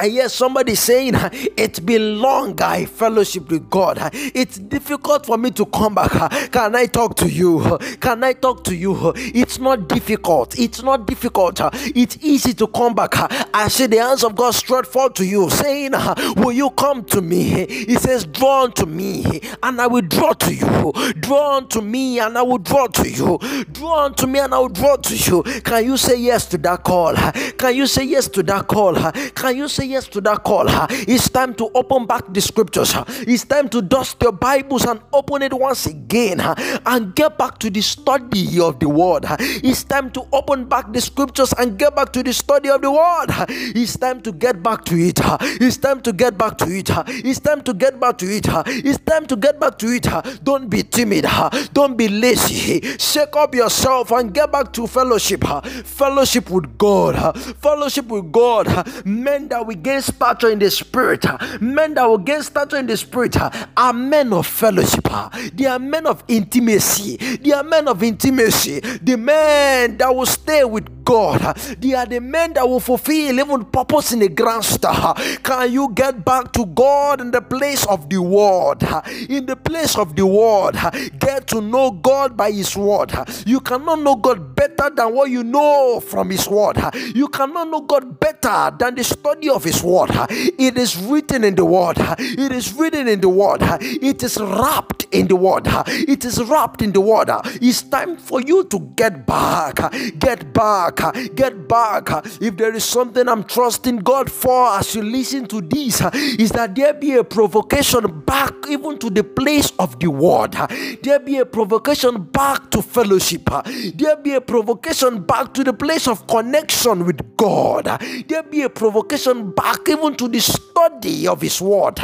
I 0.00 0.08
hear 0.08 0.30
somebody 0.30 0.76
saying, 0.76 1.12
It's 1.58 1.78
been 1.78 2.20
long 2.20 2.58
I 2.62 2.86
fellowship 2.86 3.50
with 3.50 3.68
God. 3.68 3.98
It's 4.14 4.56
difficult 4.56 5.26
for 5.26 5.36
me 5.36 5.50
to 5.50 5.66
come 5.66 5.94
back. 5.94 6.10
Can 6.50 6.74
I 6.74 6.86
talk 6.86 7.16
to 7.16 7.28
you? 7.28 7.78
Can 8.00 8.24
I 8.24 8.32
talk 8.32 8.64
to 8.64 8.74
you? 8.74 9.12
It's 9.14 9.58
not 9.58 9.88
difficult. 9.90 10.58
It's 10.58 10.82
not 10.82 11.06
difficult. 11.06 11.60
It's 11.94 12.16
easy 12.22 12.54
to 12.54 12.66
come 12.68 12.94
back. 12.94 13.10
I 13.54 13.68
see 13.68 13.88
the 13.88 13.98
hands 13.98 14.24
of 14.24 14.36
God 14.36 14.54
stretched 14.54 14.88
forth 14.88 15.12
to 15.14 15.26
you, 15.26 15.50
saying, 15.50 15.92
Will 16.36 16.52
you 16.52 16.70
come 16.70 17.04
to 17.04 17.20
me? 17.20 17.66
He 17.66 17.96
says, 17.96 18.24
Draw 18.24 18.64
unto 18.64 18.86
me, 18.86 19.42
and 19.62 19.82
I 19.82 19.86
will 19.86 20.00
draw 20.00 20.32
to 20.32 20.54
you. 20.54 20.92
Draw 21.20 21.58
unto 21.58 21.82
me, 21.82 22.20
and 22.20 22.38
I 22.38 22.42
will 22.42 22.56
draw 22.58 22.86
to 22.86 23.06
you. 23.10 23.38
Draw 23.70 24.06
unto 24.06 24.26
me, 24.26 24.38
and 24.38 24.54
I 24.54 24.58
will 24.60 24.68
draw 24.70 24.96
to 24.96 25.14
you. 25.14 25.42
Can 25.42 25.84
you 25.84 25.98
say 25.98 26.16
yes 26.18 26.46
to 26.46 26.58
that 26.58 26.84
call? 26.84 27.14
Can 27.58 27.76
you 27.76 27.86
say 27.86 28.04
yes 28.04 28.28
to 28.28 28.42
that 28.44 28.66
call? 28.66 28.94
Can 29.12 29.56
you 29.58 29.68
say 29.68 29.89
yes 29.90 30.08
to 30.08 30.20
that 30.22 30.44
call? 30.44 30.66
It's 30.90 31.28
time 31.28 31.54
to 31.54 31.70
open 31.74 32.06
back 32.06 32.32
the 32.32 32.40
scriptures. 32.40 32.94
It's 33.26 33.44
time 33.44 33.68
to 33.70 33.82
dust 33.82 34.16
your 34.22 34.32
Bibles 34.32 34.84
and 34.86 35.00
open 35.12 35.42
it 35.42 35.52
once 35.52 35.86
again 35.86 36.40
and 36.40 37.14
get 37.14 37.36
back 37.36 37.58
to 37.58 37.70
the 37.70 37.80
study 37.80 38.60
of 38.60 38.78
the 38.78 38.88
word. 38.88 39.26
It's 39.38 39.84
time 39.84 40.10
to 40.12 40.26
open 40.32 40.64
back 40.66 40.92
the 40.92 41.00
scriptures 41.00 41.52
and 41.58 41.78
get 41.78 41.94
back 41.96 42.12
to 42.12 42.22
the 42.22 42.32
study 42.32 42.70
of 42.70 42.82
the 42.82 42.90
word. 42.90 43.26
It's 43.48 43.96
time 43.96 44.20
to 44.22 44.32
get 44.32 44.62
back 44.62 44.84
to 44.86 44.94
it. 44.94 45.20
It's 45.60 45.76
time 45.76 46.00
to 46.02 46.12
get 46.12 46.38
back 46.38 46.58
to 46.58 46.66
it. 46.66 46.90
It's 47.08 47.40
time 47.40 47.62
to 47.62 47.74
get 47.74 47.98
back 47.98 48.18
to 48.18 48.26
it. 48.26 48.46
It's 48.66 48.98
time 48.98 49.26
to 49.26 49.36
get 49.36 49.58
back 49.58 49.78
to 49.78 49.86
it. 49.88 50.06
Don't 50.44 50.68
be 50.68 50.82
timid. 50.82 51.26
Don't 51.72 51.96
be 51.96 52.08
lazy. 52.08 52.80
Shake 52.98 53.34
up 53.36 53.54
yourself 53.54 54.12
and 54.12 54.32
get 54.32 54.52
back 54.52 54.72
to 54.74 54.86
fellowship. 54.86 55.44
Fellowship 55.84 56.50
with 56.50 56.78
God. 56.78 57.36
Fellowship 57.56 58.06
with 58.06 58.30
God. 58.30 58.68
Men 59.04 59.48
that 59.48 59.66
will 59.66 59.79
gain 59.82 60.02
stature 60.02 60.50
in 60.50 60.58
the 60.58 60.70
spirit. 60.70 61.24
Men 61.60 61.94
that 61.94 62.04
will 62.04 62.18
gain 62.18 62.42
stature 62.42 62.78
in 62.78 62.86
the 62.86 62.96
spirit 62.96 63.36
are 63.76 63.92
men 63.92 64.32
of 64.32 64.46
fellowship. 64.46 65.08
They 65.54 65.66
are 65.66 65.78
men 65.78 66.06
of 66.06 66.22
intimacy. 66.28 67.16
They 67.16 67.52
are 67.52 67.64
men 67.64 67.88
of 67.88 68.02
intimacy. 68.02 68.80
The 68.80 69.16
men 69.16 69.96
that 69.98 70.14
will 70.14 70.26
stay 70.26 70.64
with 70.64 71.04
God. 71.04 71.56
They 71.78 71.94
are 71.94 72.06
the 72.06 72.20
men 72.20 72.52
that 72.54 72.68
will 72.68 72.80
fulfill 72.80 73.38
even 73.38 73.64
purpose 73.64 74.12
in 74.12 74.20
the 74.20 74.28
grand 74.28 74.64
star. 74.64 75.14
Can 75.42 75.72
you 75.72 75.90
get 75.92 76.24
back 76.24 76.52
to 76.52 76.66
God 76.66 77.20
in 77.20 77.30
the 77.30 77.42
place 77.42 77.84
of 77.86 78.08
the 78.08 78.22
word? 78.22 78.82
In 79.28 79.46
the 79.46 79.56
place 79.56 79.98
of 79.98 80.14
the 80.14 80.26
word, 80.26 80.76
get 81.18 81.46
to 81.48 81.60
know 81.60 81.90
God 81.90 82.36
by 82.36 82.52
His 82.52 82.76
word. 82.76 83.12
You 83.46 83.60
cannot 83.60 84.00
know 84.00 84.16
God 84.16 84.54
better 84.54 84.90
than 84.90 85.14
what 85.14 85.30
you 85.30 85.42
know 85.42 86.00
from 86.00 86.30
His 86.30 86.48
word. 86.48 86.78
You 87.14 87.28
cannot 87.28 87.68
know 87.68 87.80
God 87.80 88.20
better 88.20 88.74
than 88.78 88.94
the 88.94 89.04
study 89.04 89.48
of 89.48 89.59
His 89.64 89.82
word. 89.82 90.10
It 90.30 90.76
is 90.76 90.96
written 90.96 91.44
in 91.44 91.54
the 91.54 91.64
word. 91.64 91.96
It 91.98 92.52
is 92.52 92.72
written 92.74 93.08
in 93.08 93.20
the 93.20 93.28
word. 93.28 93.60
It 93.62 94.22
is 94.22 94.38
wrapped 94.38 95.06
in 95.12 95.28
the 95.28 95.36
word. 95.36 95.66
It 95.86 96.24
is 96.24 96.42
wrapped 96.42 96.82
in 96.82 96.92
the 96.92 97.00
word. 97.00 97.30
It's 97.60 97.82
time 97.82 98.16
for 98.16 98.40
you 98.40 98.64
to 98.64 98.80
get 98.96 99.26
back. 99.26 99.92
Get 100.18 100.52
back. 100.52 101.00
Get 101.34 101.68
back. 101.68 102.08
If 102.40 102.56
there 102.56 102.74
is 102.74 102.84
something 102.84 103.28
I'm 103.28 103.44
trusting 103.44 103.98
God 103.98 104.30
for 104.30 104.68
as 104.68 104.94
you 104.94 105.02
listen 105.02 105.46
to 105.46 105.60
this, 105.60 106.00
is 106.14 106.50
that 106.50 106.74
there 106.74 106.94
be 106.94 107.14
a 107.14 107.24
provocation 107.24 108.20
back 108.20 108.52
even 108.68 108.98
to 108.98 109.10
the 109.10 109.24
place 109.24 109.72
of 109.78 109.98
the 109.98 110.10
word. 110.10 110.56
There 111.02 111.18
be 111.18 111.38
a 111.38 111.46
provocation 111.46 112.22
back 112.22 112.70
to 112.70 112.82
fellowship. 112.82 113.48
There 113.94 114.16
be 114.16 114.34
a 114.34 114.40
provocation 114.40 115.22
back 115.22 115.52
to 115.54 115.64
the 115.64 115.72
place 115.72 116.06
of 116.08 116.26
connection 116.26 117.04
with 117.04 117.36
God. 117.36 117.86
There 118.28 118.42
be 118.42 118.62
a 118.62 118.70
provocation 118.70 119.49
back 119.54 119.88
even 119.88 120.14
to 120.16 120.28
the 120.28 120.40
study 120.40 121.28
of 121.28 121.40
His 121.40 121.60
word. 121.60 121.98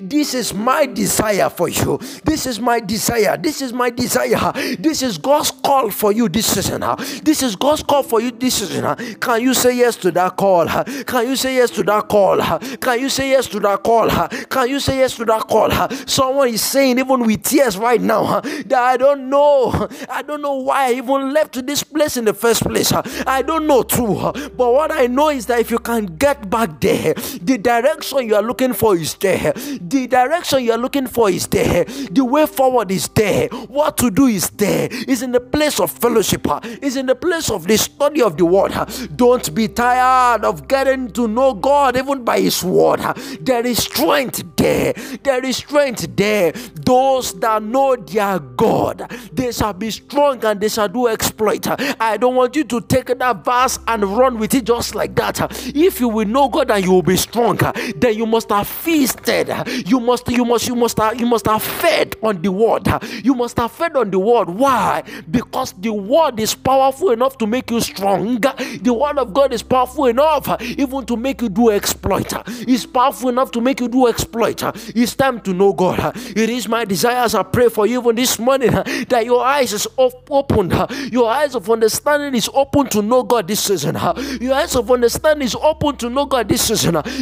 This 0.00 0.34
is 0.34 0.54
my 0.54 0.86
desire 0.86 1.50
for 1.50 1.68
you. 1.68 1.98
This 2.24 2.46
is 2.46 2.60
my 2.60 2.80
desire. 2.80 3.36
This 3.36 3.60
is 3.60 3.72
my 3.72 3.90
desire. 3.90 4.52
This 4.78 5.02
is 5.02 5.18
God's 5.18 5.50
call 5.50 5.90
for 5.90 6.12
you 6.12 6.28
this 6.28 6.46
season. 6.46 6.84
This 7.22 7.42
is 7.42 7.56
God's 7.56 7.82
call 7.82 8.02
for 8.02 8.20
you 8.20 8.30
this 8.30 8.54
season. 8.56 9.16
Can 9.16 9.42
you 9.42 9.54
say 9.54 9.76
yes 9.76 9.96
to 9.96 10.10
that 10.12 10.36
call? 10.36 10.66
Can 10.66 11.28
you 11.28 11.36
say 11.36 11.56
yes 11.56 11.70
to 11.72 11.82
that 11.84 12.08
call? 12.08 12.38
Can 12.78 13.00
you 13.00 13.08
say 13.08 13.30
yes 13.30 13.46
to 13.48 13.60
that 13.60 13.82
call? 13.82 14.08
Can 14.08 14.68
you 14.68 14.80
say 14.80 14.98
yes 14.98 15.16
to 15.16 15.24
that 15.26 15.46
call? 15.48 15.70
Someone 16.06 16.48
is 16.48 16.62
saying, 16.62 16.98
even 16.98 17.26
with 17.26 17.42
tears 17.42 17.76
right 17.76 18.00
now, 18.00 18.40
that 18.40 18.74
I 18.74 18.96
don't 18.96 19.28
know. 19.28 19.88
I 20.08 20.22
don't 20.22 20.42
know 20.42 20.54
why 20.54 20.88
I 20.88 20.92
even 20.94 21.32
left 21.32 21.64
this 21.66 21.82
place 21.82 22.16
in 22.16 22.24
the 22.24 22.34
first 22.34 22.62
place. 22.62 22.92
I 22.92 23.42
don't 23.42 23.66
know 23.66 23.82
too. 23.82 24.32
But 24.56 24.72
what 24.72 24.90
I 24.92 25.06
know 25.06 25.28
is 25.30 25.46
that 25.46 25.60
if 25.60 25.70
you 25.70 25.78
can 25.78 26.06
get 26.16 26.48
back 26.48 26.80
there, 26.80 26.91
the 26.96 27.58
direction 27.58 28.26
you 28.26 28.34
are 28.34 28.42
looking 28.42 28.72
for 28.72 28.96
is 28.96 29.14
there. 29.14 29.52
The 29.52 30.06
direction 30.08 30.64
you 30.64 30.72
are 30.72 30.78
looking 30.78 31.06
for 31.06 31.30
is 31.30 31.46
there. 31.46 31.84
The 31.84 32.24
way 32.24 32.46
forward 32.46 32.90
is 32.90 33.08
there. 33.08 33.48
What 33.48 33.96
to 33.98 34.10
do 34.10 34.26
is 34.26 34.50
there. 34.50 34.88
Is 35.08 35.22
in 35.22 35.32
the 35.32 35.40
place 35.40 35.80
of 35.80 35.90
fellowship. 35.90 36.46
Is 36.82 36.96
in 36.96 37.06
the 37.06 37.14
place 37.14 37.50
of 37.50 37.66
the 37.66 37.76
study 37.76 38.22
of 38.22 38.36
the 38.36 38.44
word. 38.44 38.72
Don't 39.16 39.54
be 39.54 39.68
tired 39.68 40.44
of 40.44 40.68
getting 40.68 41.10
to 41.12 41.28
know 41.28 41.54
God 41.54 41.96
even 41.96 42.24
by 42.24 42.40
His 42.40 42.62
word. 42.62 43.00
There 43.40 43.66
is 43.66 43.78
strength 43.78 44.44
there. 44.56 44.92
There 45.22 45.44
is 45.44 45.58
strength 45.58 46.16
there. 46.16 46.52
Those 46.52 47.38
that 47.40 47.62
know 47.62 47.96
their 47.96 48.38
God, 48.38 49.10
they 49.32 49.52
shall 49.52 49.72
be 49.72 49.90
strong 49.90 50.44
and 50.44 50.60
they 50.60 50.68
shall 50.68 50.88
do 50.88 51.08
exploit. 51.08 51.66
I 52.00 52.16
don't 52.16 52.34
want 52.34 52.56
you 52.56 52.64
to 52.64 52.80
take 52.80 53.06
that 53.06 53.44
verse 53.44 53.78
and 53.86 54.04
run 54.04 54.38
with 54.38 54.54
it 54.54 54.64
just 54.64 54.94
like 54.94 55.14
that. 55.16 55.40
If 55.74 56.00
you 56.00 56.08
will 56.08 56.26
know 56.26 56.48
God 56.48 56.70
and 56.70 56.81
you 56.82 56.92
will 56.92 57.02
be 57.02 57.16
strong, 57.16 57.58
then 57.96 58.14
you 58.16 58.26
must 58.26 58.50
have 58.50 58.68
feasted. 58.68 59.48
You 59.86 60.00
must, 60.00 60.28
you 60.28 60.44
must, 60.44 60.66
you 60.68 60.74
must 60.74 60.98
have, 60.98 61.20
you 61.20 61.26
must 61.26 61.46
have 61.46 61.62
fed 61.62 62.16
on 62.22 62.42
the 62.42 62.52
word. 62.52 62.86
You 63.24 63.34
must 63.34 63.56
have 63.56 63.72
fed 63.72 63.96
on 63.96 64.10
the 64.10 64.18
word. 64.18 64.48
Why? 64.50 65.02
Because 65.30 65.72
the 65.72 65.92
word 65.92 66.38
is 66.40 66.54
powerful 66.54 67.10
enough 67.10 67.38
to 67.38 67.46
make 67.46 67.70
you 67.70 67.80
strong. 67.80 68.40
The 68.40 68.92
word 68.92 69.18
of 69.18 69.32
God 69.32 69.52
is 69.52 69.62
powerful 69.62 70.06
enough 70.06 70.60
even 70.62 71.06
to 71.06 71.16
make 71.16 71.40
you 71.40 71.48
do 71.48 71.70
exploit. 71.70 72.32
It's 72.68 72.86
powerful 72.86 73.28
enough 73.28 73.50
to 73.52 73.60
make 73.60 73.80
you 73.80 73.88
do 73.88 74.08
exploit. 74.08 74.62
It's 74.94 75.14
time 75.14 75.40
to 75.42 75.52
know 75.52 75.72
God. 75.72 76.12
It 76.16 76.50
is 76.50 76.68
my 76.68 76.84
desire 76.84 77.16
as 77.16 77.34
I 77.34 77.42
pray 77.42 77.68
for 77.68 77.86
you 77.86 78.00
even 78.00 78.16
this 78.16 78.38
morning 78.38 78.72
that 78.72 79.22
your 79.24 79.44
eyes 79.44 79.72
is 79.72 79.86
opened. 79.96 80.72
Your 81.12 81.30
eyes 81.30 81.54
of 81.54 81.70
understanding 81.70 82.34
is 82.34 82.48
open 82.52 82.88
to 82.88 83.02
know 83.02 83.22
God 83.22 83.46
this 83.48 83.60
season. 83.60 83.96
Your 84.40 84.54
eyes 84.54 84.74
of 84.76 84.90
understanding 84.90 85.46
is 85.46 85.54
open 85.54 85.96
to 85.98 86.10
know 86.10 86.26
God 86.26 86.48
this 86.48 86.62
season. 86.62 86.71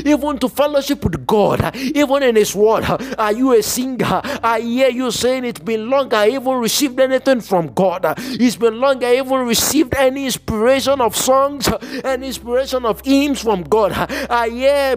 Even 0.04 0.38
to 0.38 0.48
fellowship 0.48 1.04
with 1.04 1.26
God. 1.26 1.74
Even 1.76 2.22
in 2.22 2.36
His 2.36 2.54
Word. 2.54 2.84
Are 3.18 3.32
you 3.32 3.52
a 3.52 3.62
singer? 3.62 4.20
I 4.42 4.60
hear 4.60 4.88
you 4.90 5.10
saying 5.10 5.44
it's 5.44 5.60
been 5.60 5.88
long 5.90 6.12
I 6.14 6.30
even 6.30 6.54
received 6.54 6.98
anything 7.00 7.40
from 7.40 7.72
God. 7.74 8.14
It's 8.18 8.56
been 8.56 8.80
long 8.80 9.02
I 9.04 9.16
even 9.16 9.46
received 9.46 9.94
any 9.94 10.26
inspiration 10.26 11.00
of 11.00 11.16
songs 11.16 11.68
and 12.04 12.24
inspiration 12.24 12.84
of 12.84 13.00
hymns 13.04 13.42
from 13.42 13.62
God. 13.64 13.92
I 13.92 14.48
hear 14.48 14.96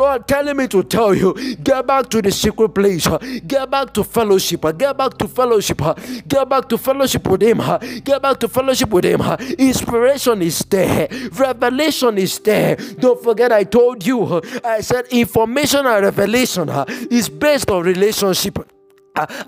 God 0.00 0.26
telling 0.26 0.56
me 0.56 0.66
to 0.68 0.82
tell 0.82 1.14
you, 1.14 1.34
get 1.56 1.86
back 1.86 2.08
to 2.08 2.22
the 2.22 2.32
secret 2.32 2.70
place, 2.70 3.06
get 3.46 3.70
back 3.70 3.92
to 3.92 4.02
fellowship, 4.02 4.62
get 4.78 4.96
back 4.96 5.18
to 5.18 5.28
fellowship, 5.28 5.82
get 6.26 6.48
back 6.48 6.70
to 6.70 6.78
fellowship 6.78 7.28
with 7.28 7.42
Him, 7.42 7.58
get 8.02 8.22
back 8.22 8.40
to 8.40 8.48
fellowship 8.48 8.88
with 8.88 9.04
Him. 9.04 9.20
Inspiration 9.58 10.40
is 10.40 10.60
there, 10.60 11.06
revelation 11.32 12.16
is 12.16 12.38
there. 12.38 12.76
Don't 12.76 13.22
forget, 13.22 13.52
I 13.52 13.64
told 13.64 14.06
you, 14.06 14.40
I 14.64 14.80
said 14.80 15.06
information 15.10 15.84
and 15.84 16.02
revelation 16.02 16.70
is 17.10 17.28
based 17.28 17.70
on 17.70 17.82
relationship. 17.84 18.58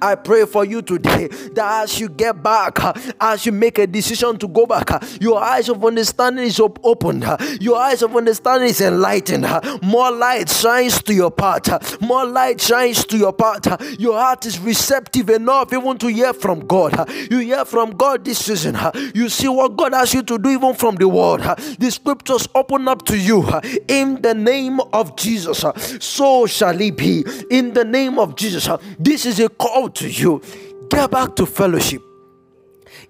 I 0.01 0.15
pray 0.15 0.47
for 0.47 0.65
you 0.65 0.83
today 0.83 1.29
that 1.29 1.83
as 1.85 2.01
you 2.01 2.09
get 2.09 2.43
back, 2.43 2.79
as 3.21 3.47
you 3.47 3.53
make 3.53 3.79
a 3.79 3.87
decision 3.87 4.39
to 4.39 4.49
go 4.49 4.67
back, 4.67 4.91
your 5.21 5.39
eyes 5.39 5.69
of 5.69 5.85
understanding 5.85 6.45
is 6.47 6.61
opened, 6.61 7.25
your 7.61 7.79
eyes 7.79 8.03
of 8.03 8.15
understanding 8.17 8.69
is 8.69 8.81
enlightened. 8.81 9.47
More 9.83 10.11
light 10.11 10.49
shines 10.49 11.03
to 11.05 11.15
your 11.15 11.31
path, 11.31 12.01
more 12.01 12.25
light 12.25 12.61
shines 12.61 13.05
to 13.07 13.17
your 13.17 13.33
path. 13.33 13.67
Your 13.99 14.19
heart 14.19 14.47
is 14.47 14.59
receptive 14.59 15.31
enough 15.31 15.73
even 15.73 15.99
to 15.99 16.07
hear 16.09 16.33
from 16.33 16.61
God. 16.67 17.09
You 17.31 17.39
hear 17.39 17.65
from 17.65 17.93
God 17.93 18.25
this 18.25 18.45
season. 18.45 18.77
You 19.15 19.29
see 19.29 19.49
what 19.49 19.77
God 19.77 19.95
has 19.95 20.15
you 20.15 20.23
to 20.23 20.39
do 20.39 20.51
even 20.51 20.75
from 20.75 20.97
the 20.97 21.09
word. 21.09 21.41
The 21.79 21.91
scriptures 21.91 22.49
open 22.55 22.89
up 22.89 23.05
to 23.07 23.17
you 23.17 23.45
in 23.89 24.21
the 24.23 24.35
name 24.35 24.81
of 24.93 25.17
Jesus. 25.17 25.65
So 26.01 26.47
shall 26.47 26.81
it 26.81 26.97
be 26.97 27.25
in 27.51 27.73
the 27.73 27.85
name 27.85 28.19
of 28.19 28.37
Jesus. 28.37 28.69
This 28.99 29.27
is 29.27 29.41
a 29.41 29.49
call 29.63 29.89
to 29.89 30.09
you. 30.09 30.43
Get 30.91 31.11
back 31.11 31.37
to 31.37 31.47
fellowship. 31.47 32.03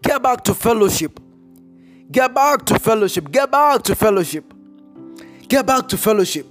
Get 0.02 0.22
back 0.22 0.44
to 0.44 0.54
fellowship. 0.54 1.18
Get 2.10 2.34
back 2.34 2.64
to 2.66 2.78
fellowship. 2.78 3.30
Get 3.30 3.50
back 3.50 3.82
to 3.84 3.94
fellowship. 3.94 4.44
Get 5.48 5.66
back 5.66 5.88
to 5.88 5.96
fellowship. 5.96 6.46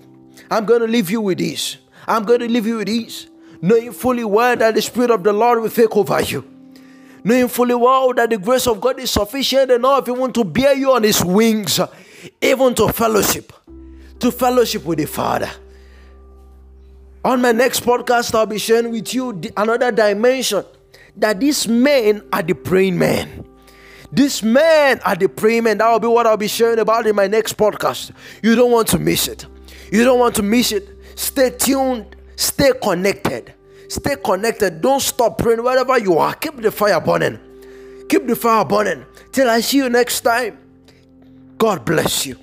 I'm 0.50 0.66
going 0.66 0.82
to 0.82 0.88
leave 0.88 1.10
you 1.12 1.22
with 1.22 1.38
this. 1.38 1.78
I'm 2.08 2.24
going 2.24 2.40
to 2.40 2.48
leave 2.48 2.66
you 2.66 2.78
with 2.78 2.88
this. 2.88 3.28
Knowing 3.62 3.92
fully 3.92 4.24
well 4.24 4.56
that 4.56 4.74
the 4.74 4.82
Spirit 4.82 5.12
of 5.12 5.24
the 5.24 5.32
Lord 5.32 5.62
will 5.62 5.70
take 5.70 5.96
over 5.96 6.22
you. 6.22 6.44
Knowing 7.24 7.48
fully 7.48 7.76
well 7.76 8.14
that 8.16 8.32
the 8.32 8.38
grace 8.38 8.66
of 8.66 8.82
God 8.82 9.00
is 9.00 9.12
sufficient 9.12 9.70
enough 9.70 10.10
even 10.10 10.34
to 10.34 10.44
bear 10.44 10.74
you 10.74 10.92
on 10.92 11.04
His 11.04 11.24
wings, 11.24 11.80
even 12.42 12.74
to 12.76 12.92
fellowship 12.92 13.54
to 14.22 14.32
fellowship 14.32 14.86
with 14.86 15.00
the 15.00 15.06
Father. 15.06 15.50
On 17.24 17.40
my 17.42 17.52
next 17.52 17.82
podcast, 17.82 18.34
I'll 18.34 18.46
be 18.48 18.58
sharing 18.58 18.92
with 18.92 19.14
you 19.14 19.40
another 19.56 19.92
dimension 19.92 20.66
that 21.18 21.40
these 21.40 21.68
men 21.68 22.24
are 22.34 22.42
the 22.42 22.56
praying 22.56 22.98
men. 22.98 23.46
These 24.12 24.44
men 24.44 25.00
are 25.06 25.16
the 25.16 25.30
praying 25.30 25.64
men. 25.64 25.78
That 25.78 25.90
will 25.92 26.00
be 26.00 26.08
what 26.08 26.26
I'll 26.26 26.36
be 26.36 26.48
sharing 26.48 26.80
about 26.80 27.06
in 27.06 27.16
my 27.16 27.28
next 27.28 27.58
podcast. 27.58 28.12
You 28.42 28.56
don't 28.56 28.72
want 28.72 28.88
to 28.90 29.00
miss 29.00 29.28
it. 29.28 29.46
You 29.92 30.04
don't 30.04 30.20
want 30.20 30.36
to 30.36 30.44
miss 30.44 30.72
it. 30.72 30.90
Stay 31.16 31.52
tuned. 31.52 32.16
Stay 32.36 32.72
connected. 32.82 33.54
Stay 33.88 34.16
connected. 34.16 34.82
Don't 34.82 35.02
stop 35.02 35.38
praying 35.38 35.64
wherever 35.64 36.00
you 36.00 36.18
are. 36.18 36.34
Keep 36.34 36.58
the 36.58 36.72
fire 36.72 37.00
burning. 37.00 37.40
Keep 38.10 38.28
the 38.28 38.36
fire 38.36 38.66
burning. 38.66 39.06
Till 39.32 39.50
I 39.50 39.62
see 39.62 39.78
you 39.78 39.90
next 39.90 40.22
time. 40.22 40.58
God 41.58 41.86
bless 41.86 42.26
you. 42.26 42.36